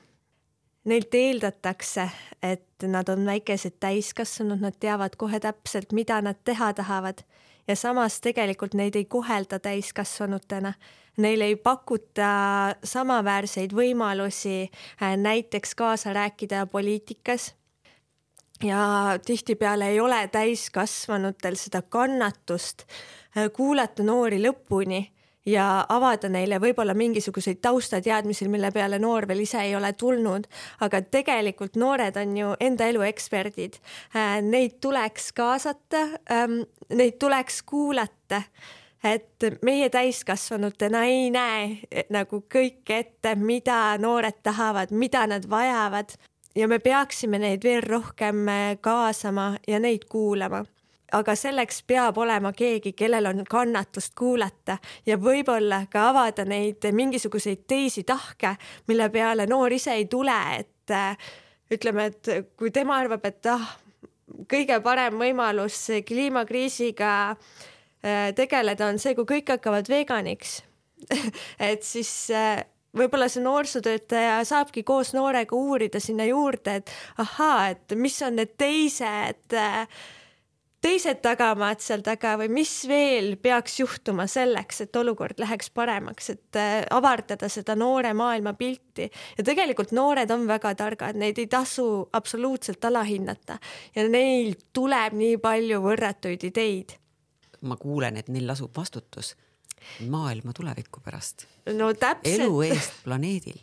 [0.90, 2.08] Neilt eeldatakse,
[2.42, 7.22] et nad on väikesed täiskasvanud, nad teavad kohe täpselt, mida nad teha tahavad
[7.68, 10.74] ja samas tegelikult neid ei kohelda täiskasvanutena.
[11.22, 12.32] Neile ei pakuta
[12.88, 14.72] samaväärseid võimalusi
[15.22, 17.52] näiteks kaasa rääkida poliitikas
[18.64, 22.86] ja tihtipeale ei ole täiskasvanutel seda kannatust
[23.38, 25.02] äh, kuulata noori lõpuni
[25.46, 30.46] ja avada neile võib-olla mingisuguseid taustateadmisi, mille peale noor veel ise ei ole tulnud,
[30.86, 33.80] aga tegelikult noored on ju enda elu eksperdid.
[34.16, 38.44] Äh, neid tuleks kaasata, ähm, neid tuleks kuulata
[39.04, 46.14] et meie täiskasvanutena ei näe eh, nagu kõike ette, mida noored tahavad, mida nad vajavad
[46.56, 50.66] ja me peaksime neid veel rohkem äh, kaasama ja neid kuulama.
[51.12, 57.66] Aga selleks peab olema keegi, kellel on kannatust kuulata ja võib-olla ka avada neid mingisuguseid
[57.68, 58.56] teisi tahke,
[58.88, 61.32] mille peale noor ise ei tule, et äh,
[61.72, 63.76] ütleme, et kui tema arvab, et ah,
[64.52, 70.62] kõige parem võimalus kliimakriisiga äh, tegeleda on see, kui kõik hakkavad veganiks
[71.72, 72.32] et siis
[72.98, 78.56] võib-olla see noorsootöötaja saabki koos noorega uurida sinna juurde, et ahaa, et mis on need
[78.60, 79.56] teised,
[80.82, 86.60] teised tagamaad seal taga või mis veel peaks juhtuma selleks, et olukord läheks paremaks, et
[86.60, 89.10] äh, avardada seda noore maailma pilti.
[89.38, 93.60] ja tegelikult noored on väga targad, neid ei tasu absoluutselt alahinnata
[93.96, 96.98] ja neil tuleb nii palju võrratuid ideid.
[97.62, 99.36] ma kuulen, et neil lasub vastutus
[100.10, 101.46] maailma tuleviku pärast.
[101.78, 102.40] no täpselt.
[102.40, 103.60] elu eest planeedil.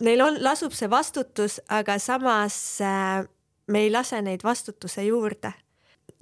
[0.00, 3.26] Neil on, lasub see vastutus, aga samas äh,
[3.68, 5.52] me ei lase neid vastutuse juurde.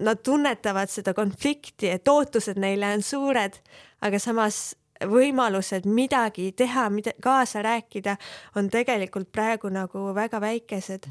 [0.00, 3.58] Nad tunnetavad seda konflikti, et ootused neile on suured,
[4.00, 8.16] aga samas võimalused midagi teha, mida kaasa rääkida,
[8.56, 11.08] on tegelikult praegu nagu väga väikesed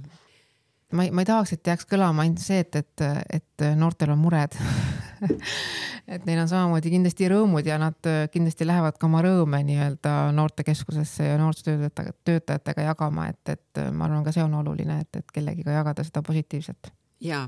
[0.94, 3.04] ma ei, ma ei tahaks, et jääks kõlama ainult see, et, et,
[3.40, 4.58] et noortel on mured
[6.14, 11.30] et neil on samamoodi kindlasti rõõmud ja nad kindlasti lähevad ka oma rõõme nii-öelda noortekeskusesse
[11.32, 15.80] ja noorsootöötajatega, töötajatega jagama, et, et ma arvan, ka see on oluline, et, et kellegiga
[15.80, 16.92] jagada seda positiivset.
[17.22, 17.44] ja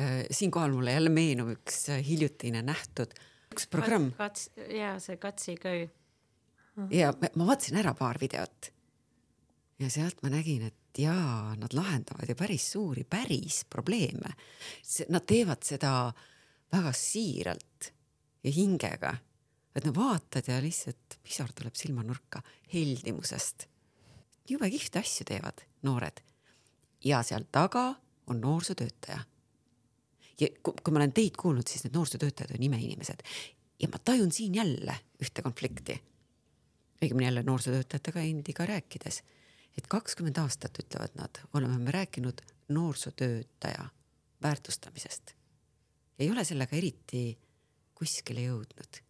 [0.00, 3.16] äh, siinkohal mulle jälle meenub üks hiljutine nähtud,
[3.52, 4.12] üks programm.
[4.18, 5.88] Kats-, ja see Katsi köö.
[6.90, 8.72] ja ma vaatasin ära paar videot
[9.82, 14.34] ja sealt ma nägin, et jaa, nad lahendavad ju päris suuri, päris probleeme.
[15.12, 16.12] Nad teevad seda
[16.72, 17.92] väga siiralt
[18.44, 19.14] ja hingega,
[19.76, 22.42] et no vaatad ja lihtsalt pisar tuleb silmanurka
[22.74, 23.68] heldimusest.
[24.48, 26.22] jube kihvte asju teevad noored.
[27.04, 27.94] ja seal taga
[28.26, 29.20] on noorsootöötaja.
[30.40, 33.22] ja kui, kui ma olen teid kuulnud, siis need noorsootöötajad on imeinimesed
[33.80, 36.02] ja ma tajun siin jälle ühte konflikti.
[37.02, 39.22] õigemini jälle noorsootöötajatega endiga rääkides
[39.78, 43.88] et kakskümmend aastat, ütlevad nad, oleme me rääkinud noorsootöötaja
[44.42, 45.34] väärtustamisest.
[46.18, 47.38] Ei ole sellega eriti
[47.94, 49.02] kuskile jõudnud.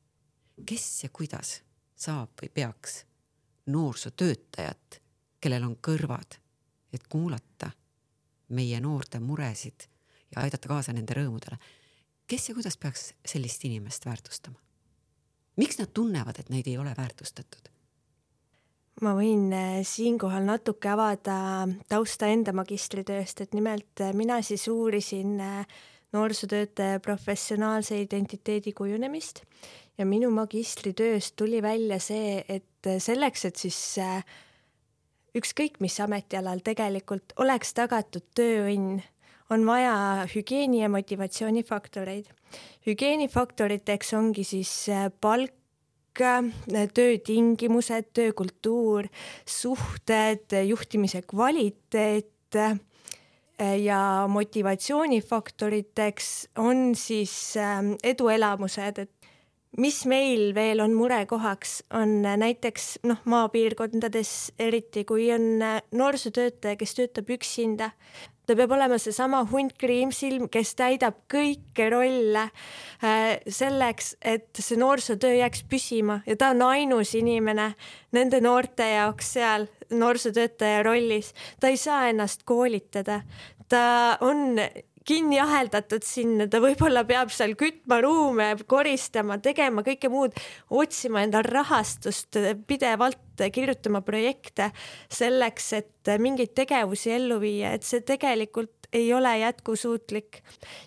[0.67, 1.63] kes ja kuidas
[1.97, 3.05] saab või peaks
[3.67, 5.01] noorsootöötajat,
[5.41, 6.39] kellel on kõrvad,
[6.93, 7.71] et kuulata
[8.49, 9.89] meie noorte muresid
[10.35, 11.59] ja aidata kaasa nende rõõmudele.
[12.27, 14.59] kes ja kuidas peaks sellist inimest väärtustama?
[15.57, 17.69] miks nad tunnevad, et neid ei ole väärtustatud?
[19.01, 25.41] ma võin eh, siinkohal natuke avada tausta enda magistritööst, et nimelt eh, mina siis uurisin
[25.41, 25.67] eh,
[26.13, 29.43] noorsootöötaja professionaalse identiteedi kujunemist
[29.99, 33.79] ja minu magistritööst tuli välja see, et selleks, et siis
[35.37, 39.01] ükskõik mis ametialal tegelikult oleks tagatud tööõnn,
[39.53, 42.29] on vaja hügieeni ja motivatsioonifaktoreid.
[42.87, 44.73] hügieenifaktoriteks ongi siis
[45.21, 45.53] palk,
[46.95, 49.09] töötingimused, töökultuur,
[49.49, 52.59] suhted, juhtimise kvaliteet
[53.85, 59.11] ja motivatsioonifaktoriteks on siis ähm, eduelamused, et
[59.79, 65.63] mis meil veel on murekohaks, on näiteks noh, maapiirkondades eriti, kui on
[65.95, 67.91] noorsootöötaja, kes töötab üksinda,
[68.47, 75.39] ta peab olema seesama hunt kriimsilm, kes täidab kõiki rolle äh, selleks, et see noorsootöö
[75.39, 77.73] jääks püsima ja ta on ainus inimene
[78.13, 81.35] nende noorte jaoks seal noorsootöötaja rollis.
[81.61, 83.21] ta ei saa ennast koolitada,
[83.73, 84.59] ta on
[85.07, 90.37] kinni aheldatud sinna, ta võib-olla peab seal kütma ruume, koristama, tegema kõike muud,
[90.71, 93.19] otsima endal rahastust pidevalt,
[93.53, 94.69] kirjutama projekte
[95.11, 100.43] selleks, et mingeid tegevusi ellu viia, et see tegelikult ei ole jätkusuutlik.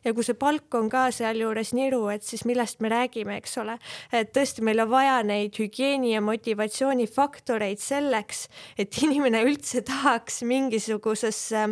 [0.06, 3.80] ja kui see palk on ka sealjuures niru, et siis millest me räägime, eks ole,
[4.14, 8.46] et tõesti, meil on vaja neid hügieeni ja motivatsioonifaktoreid selleks,
[8.78, 11.66] et inimene üldse tahaks mingisugusesse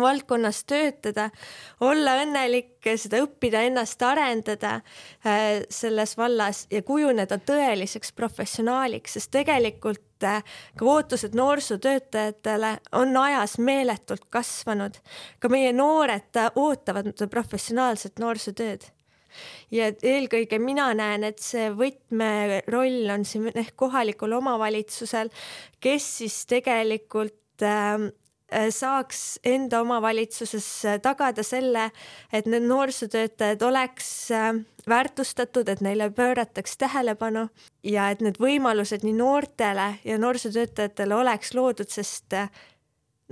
[0.00, 1.28] valdkonnas töötada,
[1.80, 10.26] olla õnnelik, seda õppida, ennast arendada äh, selles vallas ja kujuneda tõeliseks professionaaliks, sest tegelikult
[10.26, 10.42] äh,
[10.78, 15.00] ka ootused noorsootöötajatele on ajas meeletult kasvanud.
[15.38, 18.88] ka meie noored ootavad professionaalset noorsootööd
[19.70, 25.30] ja eelkõige mina näen, et see võtmeroll on siin ehk kohalikul omavalitsusel,
[25.80, 28.27] kes siis tegelikult äh, Äh,
[28.70, 31.90] saaks enda omavalitsuses äh, tagada selle,
[32.32, 34.54] et need noorsootöötajad oleks äh,
[34.88, 37.48] väärtustatud, et neile pöörataks tähelepanu
[37.84, 42.38] ja et need võimalused nii noortele ja noorsootöötajatele oleks loodud, sest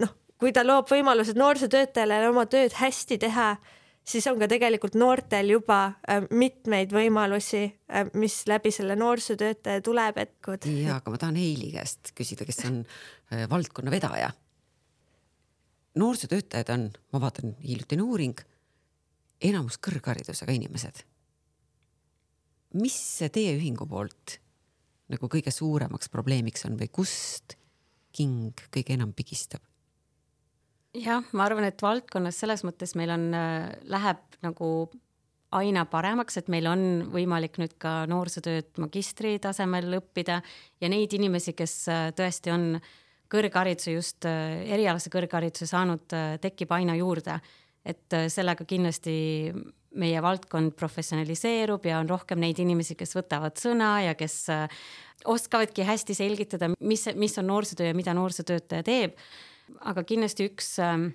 [0.02, 3.54] noh, kui ta loob võimalused noorsootöötajale oma tööd hästi teha,
[4.04, 5.96] siis on ka tegelikult noortel juba
[6.30, 7.64] mitmeid võimalusi,
[8.20, 10.36] mis läbi selle noorsootöötaja tuleb, et.
[10.68, 12.82] ja, aga ma tahan Heili käest küsida, kes on
[13.48, 14.34] valdkonna vedaja
[15.96, 18.40] noorsootöötajad on, ma vaatan hiljutine uuring,
[19.42, 21.04] enamus kõrgharidusega inimesed.
[22.76, 22.96] mis
[23.32, 24.36] teie ühingu poolt
[25.08, 27.54] nagu kõige suuremaks probleemiks on või kust
[28.12, 29.62] king kõige enam pigistab?
[30.96, 34.90] jah, ma arvan, et valdkonnas selles mõttes meil on, äh, läheb nagu
[35.56, 36.80] aina paremaks, et meil on
[37.12, 40.40] võimalik nüüd ka noorsootööd magistri tasemel õppida
[40.80, 42.94] ja neid inimesi, kes äh, tõesti on äh,
[43.32, 47.40] kõrghariduse, just äh, erialase kõrghariduse saanud, äh, tekib aina juurde.
[47.86, 49.52] et äh, sellega kindlasti
[49.94, 54.48] meie valdkond professionaliseerub ja on rohkem neid inimesi, kes võtavad sõna ja kes
[55.24, 59.14] oskavadki hästi selgitada, mis, mis on noorsootöö ja mida noorsootöötaja teeb.
[59.80, 61.06] aga kindlasti üks ähm,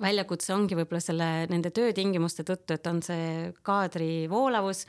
[0.00, 4.86] väljakutse ongi võib-olla selle, nende töötingimuste tõttu, et on see kaadri voolavus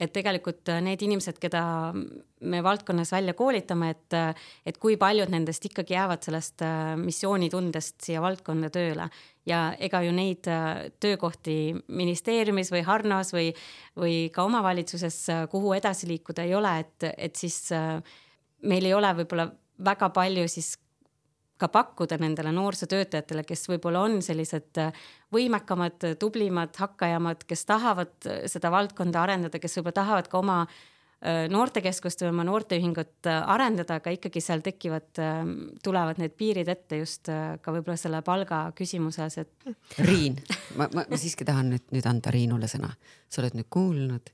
[0.00, 1.62] et tegelikult äh, need inimesed, keda
[2.46, 8.04] me valdkonnas välja koolitame, et, äh, et kui paljud nendest ikkagi jäävad sellest äh, missioonitundest
[8.04, 9.08] siia valdkonda tööle.
[9.46, 10.48] Ja ega ju neid
[10.98, 13.52] töökohti ministeeriumis või Harnos või,
[13.94, 15.20] või ka omavalitsuses,
[15.52, 17.60] kuhu edasi liikuda ei ole, et, et siis
[18.66, 19.46] meil ei ole võib-olla
[19.86, 20.72] väga palju siis
[21.56, 28.44] ka pakkuda nendele noorsootöötajatele, kes võib-olla on sellised äh, võimekamad, tublimad, hakkajamad, kes tahavad äh,
[28.50, 34.12] seda valdkonda arendada, kes võib-olla tahavad ka oma äh, noortekeskust või oma noorteühingut arendada, aga
[34.12, 35.08] ikkagi seal tekivad,
[35.84, 39.70] tulevad need piirid ette just ka võib-olla selle palga küsimuses, et.
[40.08, 40.36] Riin,
[40.76, 42.92] ma, ma, ma siiski tahan nüüd, nüüd anda Riinule sõna.
[43.28, 44.28] sa oled nüüd kuulnud,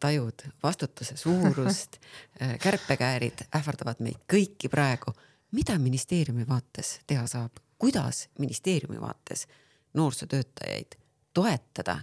[0.00, 2.00] tajud vastutuse suurust,
[2.64, 5.12] kärpekäärid ähvardavad meid kõiki praegu
[5.54, 9.46] mida ministeeriumi vaates teha saab, kuidas ministeeriumi vaates
[9.94, 10.98] noorsootöötajaid
[11.34, 11.98] toetada,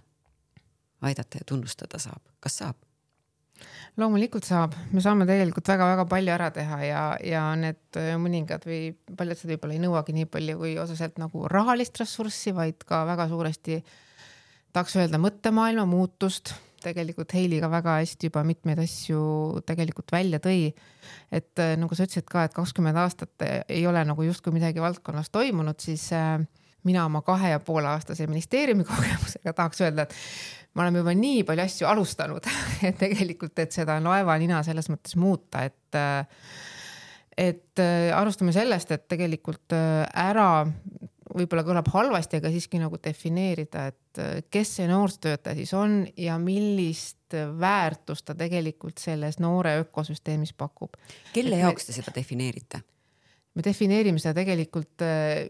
[1.01, 2.79] aidata ja tunnustada saab, kas saab?
[3.97, 8.79] loomulikult saab, me saame tegelikult väga-väga palju ära teha ja, ja need mõningad või
[9.17, 13.27] paljud asjad võib-olla ei nõuagi nii palju kui otseselt nagu rahalist ressurssi, vaid ka väga
[13.29, 13.81] suuresti
[14.73, 16.55] tahaks öelda mõttemaailma muutust.
[16.83, 19.21] Tegelikult Heili ka väga hästi juba mitmeid asju
[19.67, 20.71] tegelikult välja tõi.
[21.31, 25.79] et nagu sa ütlesid ka, et kakskümmend aastat ei ole nagu justkui midagi valdkonnas toimunud,
[25.79, 26.39] siis äh,
[26.83, 31.45] mina oma kahe ja poole aastase ministeeriumi kogemusega tahaks öelda, et me oleme juba nii
[31.47, 32.51] palju asju alustanud,
[32.87, 35.77] et tegelikult, et seda laevanina selles mõttes muuta, et
[37.41, 37.79] et
[38.13, 40.65] alustame sellest, et tegelikult ära,
[41.35, 47.35] võib-olla kõlab halvasti, aga siiski nagu defineerida, et kes see noorsootöötaja siis on ja millist
[47.59, 50.99] väärtust ta tegelikult selles noore ökosüsteemis pakub.
[51.33, 52.83] kelle et jaoks me, te seda defineerite?
[53.55, 55.03] me defineerime seda tegelikult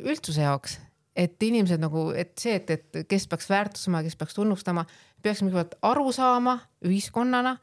[0.05, 0.79] üldsuse jaoks
[1.15, 4.85] et inimesed nagu, et see, et, et kes peaks väärtustama, kes peaks tunnustama,
[5.23, 7.57] peaksime kõigepealt aru saama ühiskonnana,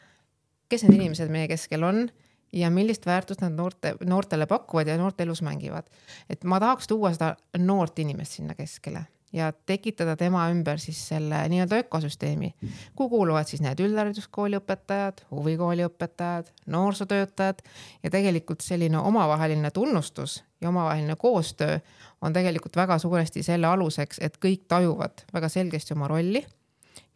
[0.69, 2.09] kes need inimesed meie keskel on
[2.53, 5.85] ja millist väärtust nad noorte, noortele pakuvad ja noorte elus mängivad.
[6.31, 11.49] et ma tahaks tuua seda noort inimest sinna keskele ja tekitada tema ümber siis selle
[11.49, 12.55] nii-öelda ökosüsteemi,
[12.97, 17.61] kuhu kuuluvad siis need üldhariduskooli õpetajad, huvikooli õpetajad, noorsootöötajad
[18.03, 21.79] ja tegelikult selline omavaheline tunnustus ja omavaheline koostöö
[22.23, 26.47] on tegelikult väga suuresti selle aluseks, et kõik tajuvad väga selgesti oma rolli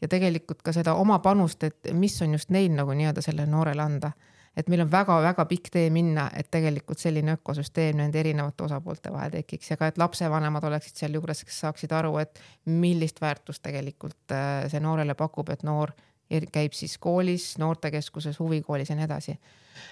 [0.02, 3.82] ja tegelikult ka seda oma panust, et mis on just neil nagu nii-öelda sellele noorele
[3.82, 4.12] anda
[4.56, 9.32] et meil on väga-väga pikk tee minna, et tegelikult selline ökosüsteem nende erinevate osapoolte vahel
[9.38, 14.66] tekiks ja ka, et lapsevanemad oleksid sealjuures, kes saaksid aru, et millist väärtust tegelikult äh,
[14.72, 15.94] see noorele pakub, et noor
[16.52, 19.36] käib siis koolis, noortekeskuses, huvikoolis ja nii edasi.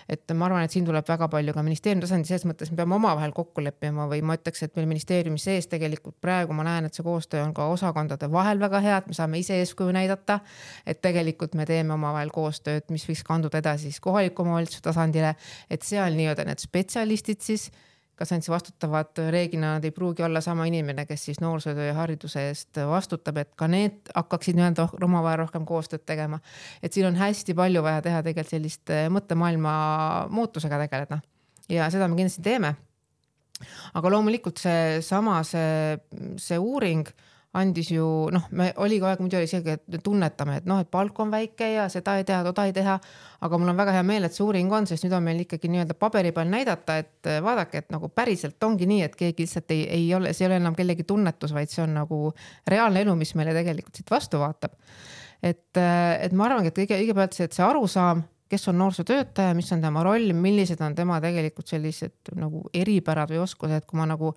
[0.09, 2.97] Et ma arvan, et siin tuleb väga palju ka ministeeriumi tasandil, selles mõttes me peame
[2.97, 6.97] omavahel kokku leppima või ma ütleks, et meil ministeeriumi sees tegelikult praegu ma näen, et
[6.97, 10.41] see koostöö on ka osakondade vahel väga hea, et me saame ise eeskuju näidata.
[10.87, 15.35] et tegelikult me teeme omavahel koostööd, mis võiks kanduda edasi siis kohaliku omavalitsuse tasandile,
[15.71, 17.71] et seal nii-öelda need spetsialistid siis
[18.21, 21.95] kas nad siis vastutavad, reeglina nad ei pruugi olla sama inimene, kes siis noorsootöö ja
[21.97, 26.41] hariduse eest vastutab, et ka need hakkaksid nii-öelda omavahel rohkem koostööd tegema.
[26.83, 29.73] et siin on hästi palju vaja teha tegelikult sellist eh, mõttemaailma
[30.29, 31.21] muutusega tegeleda
[31.73, 32.75] ja seda me kindlasti teeme.
[33.95, 35.99] aga loomulikult seesama, see,
[36.41, 37.09] see uuring
[37.59, 40.91] andis ju noh, me oli kogu aeg muidu oli selge, et tunnetame, et noh, et
[40.91, 42.99] palk on väike ja seda ei teha, toda ei teha.
[43.41, 45.71] aga mul on väga hea meel, et see uuring on, sest nüüd on meil ikkagi
[45.73, 49.87] nii-öelda paberi peal näidata, et vaadake, et nagu päriselt ongi nii, et keegi lihtsalt ei,
[49.97, 52.21] ei ole, see ei ole enam kellegi tunnetus, vaid see on nagu
[52.71, 54.77] reaalne elu, mis meile tegelikult siit vastu vaatab.
[55.43, 59.71] et, et ma arvangi, et kõige, kõigepealt see, et see arusaam kes on noorsootöötaja, mis
[59.73, 64.33] on tema roll, millised on tema tegelikult sellised nagu eripärad või oskused, kui ma nagu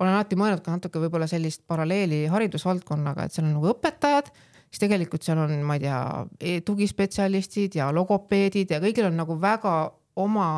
[0.00, 4.32] olen alati mõelnud ka natuke võib-olla sellist paralleeli haridusvaldkonnaga, et seal on nagu õpetajad,
[4.70, 6.00] siis tegelikult seal on, ma ei tea,
[6.40, 9.76] e-, tugispetsialistid ja logopeedid ja kõigil on nagu väga
[10.20, 10.48] oma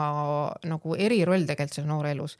[0.66, 2.38] nagu eriroll tegelikult seal noore elus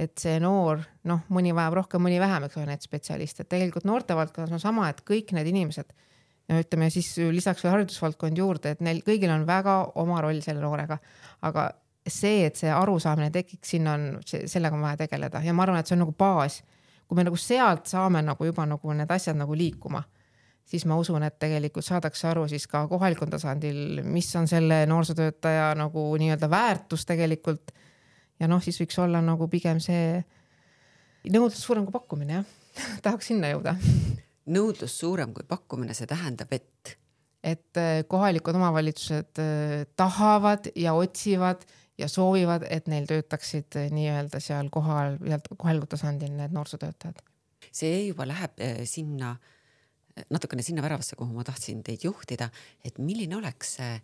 [0.00, 3.84] et see noor, noh, mõni vajab rohkem, mõni vähem, eks ole, neid spetsialiste, et tegelikult
[3.88, 5.92] noortevaldkonnas on sama, et kõik need inimesed
[6.60, 10.98] ütleme siis lisaks veel haridusvaldkond juurde, et neil kõigil on väga oma roll selle noorega,
[11.48, 11.68] aga
[12.08, 15.90] see, et see arusaamine tekiks, sinna on, sellega on vaja tegeleda ja ma arvan, et
[15.90, 16.62] see on nagu baas.
[17.06, 20.00] kui me nagu sealt saame nagu juba nagu need asjad nagu liikuma,
[20.64, 25.74] siis ma usun, et tegelikult saadakse aru siis ka kohalikul tasandil, mis on selle noorsootöötaja
[25.76, 27.72] nagu nii-öelda väärtus tegelikult.
[28.40, 30.22] ja noh, siis võiks olla nagu pigem see
[31.28, 32.46] nõudlus suurem kui pakkumine jah
[33.04, 33.76] tahaks sinna jõuda
[34.50, 36.96] nõudlus suurem kui pakkumine, see tähendab, et?
[37.42, 41.64] et äh, kohalikud omavalitsused äh, tahavad ja otsivad
[41.98, 45.18] ja soovivad, et neil töötaksid äh, nii-öelda seal kohal,
[45.56, 47.18] kohalikul tasandil need noorsootöötajad.
[47.72, 49.36] see juba läheb sinna,
[50.30, 52.50] natukene sinna väravasse, kuhu ma tahtsin teid juhtida,
[52.84, 53.94] et milline oleks see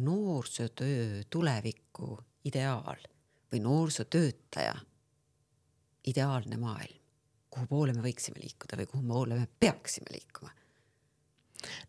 [0.00, 3.02] noorsootöö tuleviku ideaal
[3.52, 4.74] või noorsootöötaja
[6.10, 6.99] ideaalne maailm?
[7.50, 10.52] Kuhu poole me võiksime liikuda või kuhu poole me peaksime liikuma?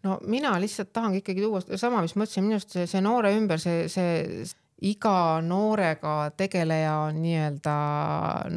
[0.03, 3.31] no mina lihtsalt tahangi ikkagi tuua sama, mis ma ütlesin, minu arust see, see noore
[3.37, 4.43] ümber, see, see
[4.81, 7.75] iga noorega tegeleja on nii-öelda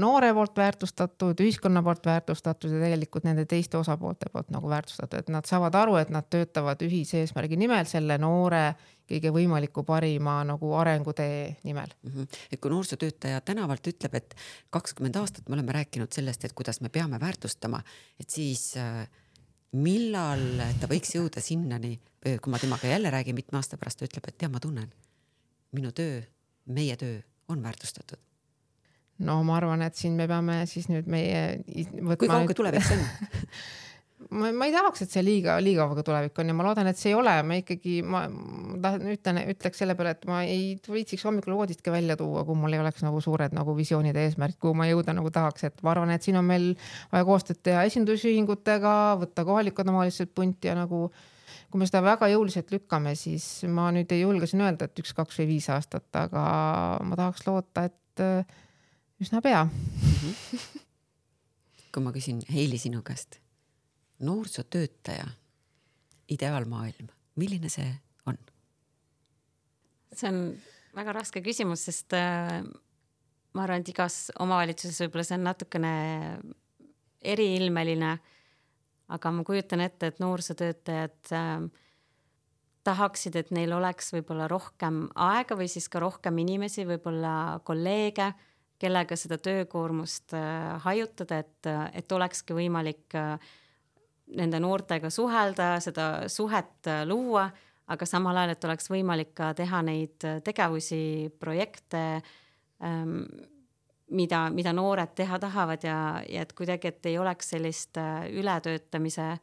[0.00, 5.28] noore poolt väärtustatud, ühiskonna poolt väärtustatud ja tegelikult nende teiste osapoolte poolt nagu väärtustatud, et
[5.32, 8.64] nad saavad aru, et nad töötavad ühise eesmärgi nimel, selle noore
[9.09, 12.11] kõige võimaliku parima nagu arengutee nimel mm.
[12.12, 12.38] -hmm.
[12.52, 14.34] et kui noorsootöötaja tänavalt ütleb, et
[14.70, 17.82] kakskümmend aastat me oleme rääkinud sellest, et kuidas me peame väärtustama,
[18.20, 19.09] et siis äh,
[19.72, 20.44] millal
[20.80, 24.38] ta võiks jõuda sinnani, kui ma temaga jälle räägin mitme aasta pärast, ta ütleb, et
[24.38, 24.92] tead, ma tunnen
[25.74, 26.22] minu töö,
[26.66, 28.20] meie töö on väärtustatud?
[29.18, 31.62] no ma arvan, et siin me peame siis nüüd meie.
[32.18, 33.05] kui kauge tulevik see on
[34.30, 36.98] ma, ma ei tahaks, et see liiga, liiga kauge tulevik on ja ma loodan, et
[36.98, 40.64] see ei ole, ma ikkagi, ma, ma tahan, ütlen, ütleks selle peale, et ma ei
[40.86, 44.60] viitsiks hommikul voodistki välja tuua, kui mul ei oleks nagu suured nagu visioonid ja eesmärgid,
[44.62, 46.72] kuhu ma jõuda nagu tahaks, et ma arvan, et siin on meil
[47.12, 51.08] vaja koostööd teha esindusühingutega, võtta kohalikud omavalitsused punti ja nagu
[51.70, 55.14] kui me seda väga jõuliselt lükkame, siis ma nüüd ei julge siin öelda, et üks,
[55.16, 56.42] kaks või viis aastat, aga
[57.02, 58.58] ma tahaks loota, et äh,
[59.22, 59.66] üsna pea.
[61.94, 63.43] Kui ma küsin Heili sinu käest
[64.18, 65.26] noorsootöötaja
[66.30, 67.90] ideaalmaailm, milline see
[68.26, 68.38] on?
[70.14, 70.40] see on
[70.94, 72.62] väga raske küsimus, sest äh,
[73.54, 75.94] ma arvan, et igas omavalitsuses võib-olla see on natukene
[77.34, 78.18] eriilmeline.
[79.14, 81.66] aga ma kujutan ette, et noorsootöötajad äh,
[82.84, 88.30] tahaksid, et neil oleks võib-olla rohkem aega või siis ka rohkem inimesi, võib-olla kolleege,
[88.80, 93.52] kellega seda töökoormust äh, hajutada, et, et olekski võimalik äh,
[94.33, 97.49] nende noortega suhelda, seda suhet äh, luua,
[97.93, 102.05] aga samal ajal, et oleks võimalik ka teha neid äh, tegevusi, projekte,
[102.85, 103.18] ähm,
[104.14, 105.99] mida, mida noored teha tahavad ja,
[106.29, 109.35] ja et kuidagi, et ei oleks sellist äh, ületöötamise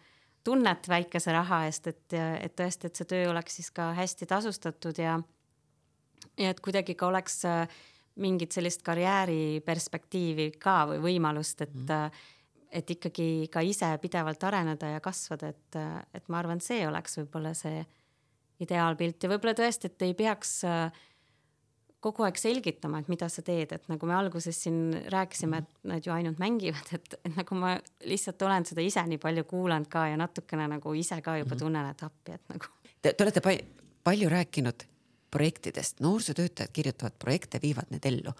[0.43, 4.97] tunnet väikese raha eest, et, et tõesti, et see töö oleks siis ka hästi tasustatud
[4.97, 5.19] ja,
[6.41, 7.43] ja et kuidagi ka oleks
[8.21, 12.39] mingit sellist karjääriperspektiivi ka või võimalust, et mm
[12.71, 15.79] et ikkagi ka ise pidevalt areneda ja kasvada, et,
[16.15, 17.81] et ma arvan, see oleks võib-olla see
[18.63, 21.01] ideaalpilt ja võib-olla tõesti, et ei peaks äh,
[22.01, 26.05] kogu aeg selgitama, et mida sa teed, et nagu me alguses siin rääkisime, et nad
[26.05, 27.75] ju ainult mängivad, et, nagu ma
[28.09, 31.63] lihtsalt olen seda ise nii palju kuulanud ka ja natukene nagu ise ka juba mhm.
[31.65, 32.71] tunnen, et appi, et nagu.
[33.01, 34.87] Te, te olete palju, palju rääkinud
[35.31, 38.33] projektidest, noorsootöötajad kirjutavad projekte, viivad need ellu.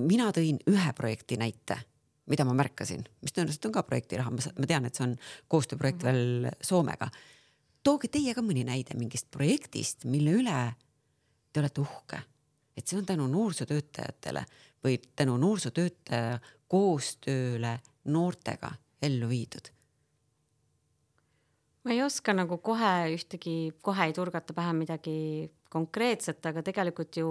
[0.00, 1.76] mina tõin ühe projekti näite
[2.30, 5.16] mida ma märkasin, mis tõenäoliselt on ka projektiraha, ma tean, et see on
[5.50, 6.44] koostööprojekt mm -hmm.
[6.46, 7.10] veel Soomega.
[7.82, 10.74] tooge teie ka mõni näide mingist projektist, mille üle
[11.52, 12.22] te olete uhke,
[12.76, 14.44] et see on tänu noorsootöötajatele
[14.84, 18.72] või tänu noorsootöötaja koostööle noortega
[19.02, 19.72] ellu viidud
[21.84, 27.30] ma ei oska nagu kohe ühtegi, kohe ei turgata pähe midagi konkreetset, aga tegelikult ju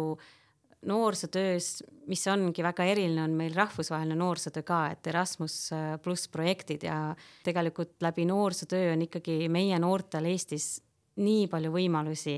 [0.85, 6.85] noorsootöös, mis ongi väga eriline, on meil rahvusvaheline noorsootöö ka, et Erasmus äh, pluss projektid
[6.87, 10.77] ja tegelikult läbi noorsootöö on ikkagi meie noortel Eestis
[11.19, 12.37] nii palju võimalusi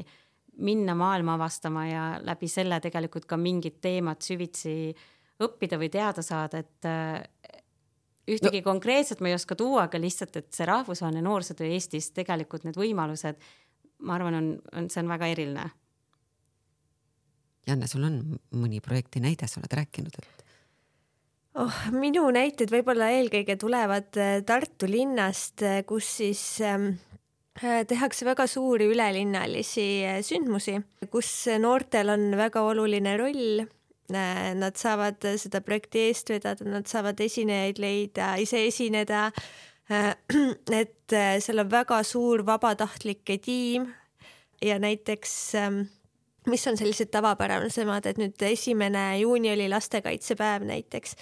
[0.62, 4.94] minna maailma avastama ja läbi selle tegelikult ka mingit teemat süvitsi
[5.42, 7.22] õppida või teada saada, et äh,
[8.30, 8.72] ühtegi no.
[8.72, 13.38] konkreetset ma ei oska tuua, aga lihtsalt, et see rahvusvaheline noorsootöö Eestis tegelikult need võimalused,
[14.02, 15.70] ma arvan, on, on, see on väga eriline
[17.68, 18.22] Janne, sul on
[18.58, 20.42] mõni projekti näide, sa oled rääkinud, et?
[21.60, 26.94] oh, minu näited võib-olla eelkõige tulevad äh, Tartu linnast, äh, kus siis ähm,
[27.62, 29.88] äh, tehakse väga suuri ülelinnalisi
[30.26, 30.80] sündmusi,
[31.12, 31.32] kus
[31.62, 33.68] noortel on väga oluline roll.
[34.12, 39.30] Nad saavad seda projekti eest vedada, nad saavad esinejaid leida, ise esineda.
[40.82, 43.86] et seal on väga suur vabatahtlike tiim
[44.60, 45.80] ja näiteks ähm,
[46.50, 51.16] mis on sellised tavapärasemad, et nüüd esimene juuni oli lastekaitsepäev näiteks,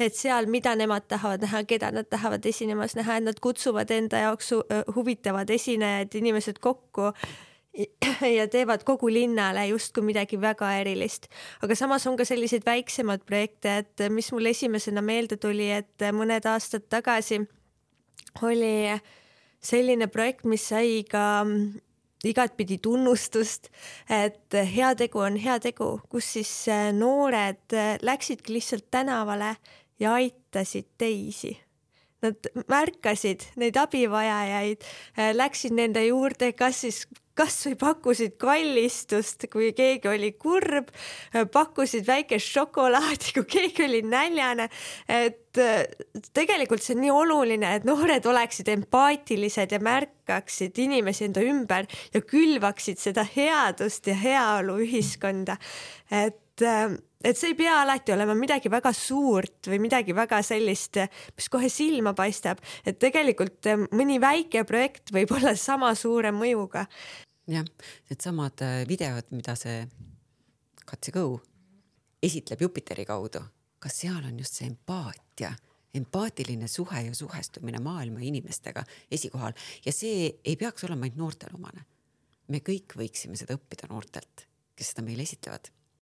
[0.00, 4.20] et seal, mida nemad tahavad näha, keda nad tahavad esinemas näha, et nad kutsuvad enda
[4.26, 4.52] jaoks
[4.96, 7.12] huvitavad esinejad, inimesed kokku
[8.38, 11.28] ja teevad kogu linnale justkui midagi väga erilist.
[11.62, 16.48] aga samas on ka selliseid väiksemaid projekte, et mis mul esimesena meelde tuli, et mõned
[16.52, 17.40] aastad tagasi
[18.42, 18.92] oli
[19.60, 21.44] selline projekt, mis sai ka
[22.30, 23.70] igatpidi tunnustust,
[24.10, 29.56] et heategu on heategu, kus siis äh, noored äh, läksidki lihtsalt tänavale
[30.00, 31.56] ja aitasid teisi.
[32.24, 34.84] Nad märkasid neid abivajajaid,
[35.18, 37.04] äh, läksid nende juurde, kas siis
[37.36, 40.88] kasvõi pakkusid kallistust, kui keegi oli kurb,
[41.52, 44.70] pakkusid väikest šokolaadi, kui keegi oli näljane.
[45.08, 45.45] et
[46.36, 52.22] tegelikult see on nii oluline, et noored oleksid empaatilised ja märkaksid inimesi enda ümber ja
[52.22, 55.58] külvaksid seda headust ja heaolu ühiskonda.
[56.10, 56.42] et
[57.26, 60.98] et see ei pea alati olema midagi väga suurt või midagi väga sellist,
[61.36, 66.86] mis kohe silma paistab, et tegelikult mõni väike projekt võib olla sama suure mõjuga.
[67.50, 67.66] Jah,
[68.10, 69.84] needsamad äh, videod, mida see
[70.86, 71.36] Katse Kõu
[72.26, 73.42] esitleb Jupiteri kaudu,
[73.82, 75.25] kas seal on just see empaatia,
[75.96, 79.52] empaatiline suhe ja suhestumine maailma inimestega esikohal
[79.84, 81.84] ja see ei peaks olema ainult noortele omane.
[82.48, 85.70] me kõik võiksime seda õppida noortelt, kes seda meile esitlevad.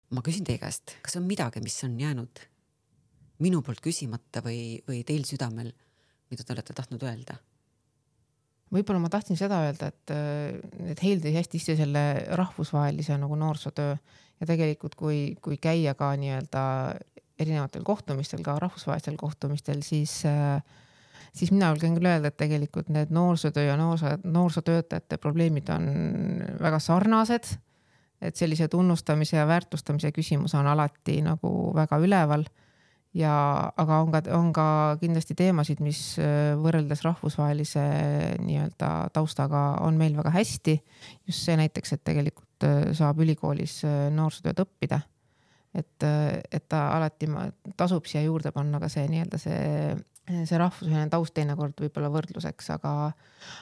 [0.09, 2.41] ma küsin teie käest, kas on midagi, mis on jäänud
[3.39, 5.73] minu poolt küsimata või, või teil südamel,
[6.31, 7.37] mida te olete tahtnud öelda?
[8.73, 10.13] võib-olla ma tahtsin seda öelda, et,
[10.91, 12.03] et Heil tõi hästi sisse selle
[12.35, 13.93] rahvusvahelise nagu noorsootöö
[14.41, 16.63] ja tegelikult, kui, kui käia ka nii-öelda
[17.39, 20.61] erinevatel kohtumistel, ka rahvusvahelistel kohtumistel, siis äh,
[21.37, 25.89] siis mina julgen küll öelda, et tegelikult need noorsootöö ja noorsoo, noorsootöötajate probleemid on
[26.61, 27.57] väga sarnased.
[28.21, 32.45] et sellise tunnustamise ja väärtustamise küsimus on alati nagu väga üleval.
[33.13, 37.85] ja, aga on ka, on ka kindlasti teemasid, mis äh, võrreldes rahvusvahelise
[38.39, 40.79] nii-öelda taustaga on meil väga hästi.
[41.27, 45.01] just see näiteks, et tegelikult äh, saab ülikoolis äh, noorsootööd õppida
[45.77, 46.05] et,
[46.51, 47.29] et ta alati
[47.77, 49.65] tasub siia juurde panna ka see nii-öelda see
[50.27, 52.93] see rahvusvaheline taust teinekord võib-olla võrdluseks, aga,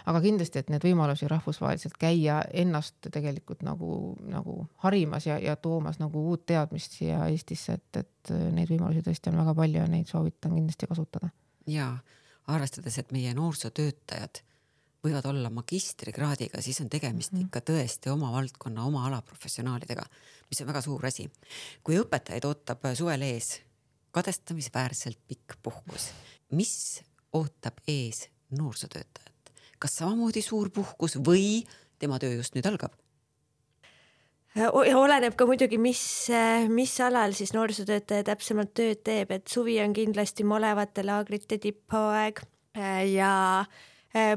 [0.09, 5.99] aga kindlasti, et neid võimalusi rahvusvaheliselt käia, ennast tegelikult nagu, nagu harimas ja, ja toomas
[6.01, 10.09] nagu uut teadmist siia Eestisse, et, et neid võimalusi tõesti on väga palju ja neid
[10.09, 11.29] soovitan kindlasti kasutada.
[11.69, 11.91] ja
[12.47, 14.41] arvestades, et meie noorsootöötajad
[15.05, 17.45] võivad olla magistrikraadiga, siis on tegemist mm -hmm.
[17.45, 20.03] ikka tõesti oma valdkonna, oma ala professionaalidega,
[20.49, 21.29] mis on väga suur asi.
[21.83, 23.61] kui õpetajaid ootab suvel ees
[24.11, 26.09] kadestamisväärselt pikk puhkus
[26.51, 27.03] mis
[27.33, 31.65] ootab ees noorsootöötajat, kas samamoodi suur puhkus või
[31.99, 32.93] tema töö just nüüd algab?
[34.55, 36.01] oleneb ka muidugi, mis,
[36.71, 42.39] mis alal siis noorsootöötaja täpsemalt tööd teeb, et suvi on kindlasti malevate laagrite tipphooaeg
[43.11, 43.33] ja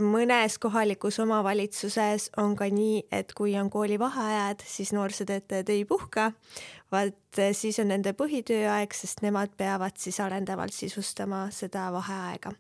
[0.03, 6.33] mõnes kohalikus omavalitsuses on ka nii, et kui on koolivaheajad, siis noorsootöötajad ei puhka,
[6.93, 12.57] vaid siis on nende põhitööaeg, sest nemad peavad siis arendavalt sisustama seda vaheaega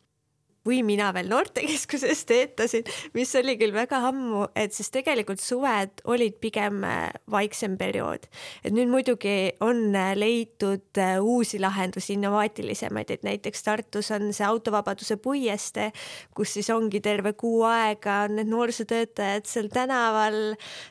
[0.69, 2.85] kui mina veel noortekeskuses töötasin,
[3.17, 8.27] mis oli küll väga ammu, et siis tegelikult suved olid pigem äh, vaiksem periood.
[8.61, 14.45] et nüüd muidugi on äh, leitud äh, uusi lahendusi, innovaatilisemaid, et näiteks Tartus on see
[14.45, 15.89] autovabaduse puiestee,
[16.37, 20.39] kus siis ongi terve kuu aega on need noorsootöötajad seal tänaval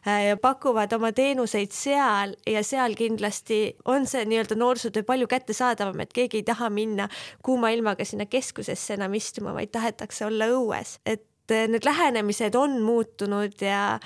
[0.05, 6.17] ja pakuvad oma teenuseid seal ja seal kindlasti on see nii-öelda noorsootöö palju kättesaadavam, et
[6.17, 7.09] keegi ei taha minna
[7.45, 12.80] kuuma ilmaga sinna keskusesse enam istuma, vaid tahetakse olla õues, et eh, need lähenemised on
[12.84, 13.97] muutunud ja,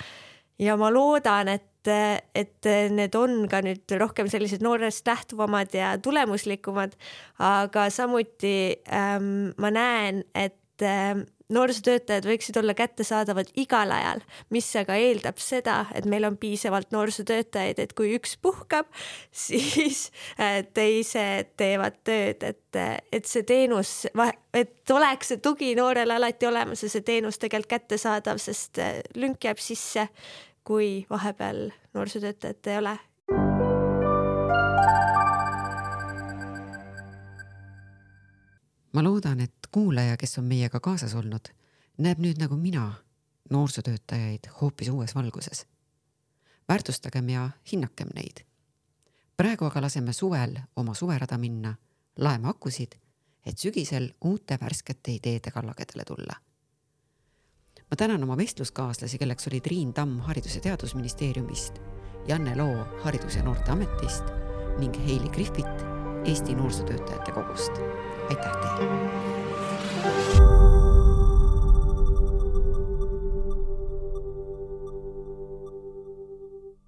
[0.58, 2.62] ja ma loodan, et et
[2.94, 6.92] need on ka nüüd rohkem sellised noorest lähtuvamad ja tulemuslikumad,
[7.42, 14.22] aga samuti ähm, ma näen, et ähm, noorsootöötajad võiksid olla kättesaadavad igal ajal,
[14.54, 18.88] mis aga eeldab seda, et meil on piisavalt noorsootöötajaid, et kui üks puhkab,
[19.46, 22.80] siis äh, teised teevad tööd, et,
[23.12, 24.06] et see teenus,
[24.54, 29.44] et oleks see tugi noorele alati olemas ja see teenus tegelikult kättesaadav, sest äh, lünk
[29.44, 30.08] jääb sisse,
[30.64, 32.98] kui vahepeal noorsootöötajat ei ole
[38.92, 41.48] ma loodan, et kuulaja, kes on meiega kaasas olnud,
[41.98, 42.92] näeb nüüd nagu mina
[43.50, 45.66] noorsootöötajaid hoopis uues valguses.
[46.68, 48.44] väärtustagem ja hinnakem neid.
[49.36, 51.74] praegu aga laseme suvel oma suverada minna,
[52.18, 52.92] laeme akusid,
[53.46, 56.34] et sügisel uute värskete ideede kallakedele tulla.
[57.90, 61.78] ma tänan oma vestluskaaslasi, kelleks olid Riin Tamm Haridus- ja Teadusministeeriumist,
[62.28, 64.24] Janne Loo Haridus- ja Noorteametist
[64.78, 65.92] ning Heili Griffith
[66.24, 67.72] Eesti Noorsootöötajate Kogust.
[68.28, 69.41] Aitäh teile!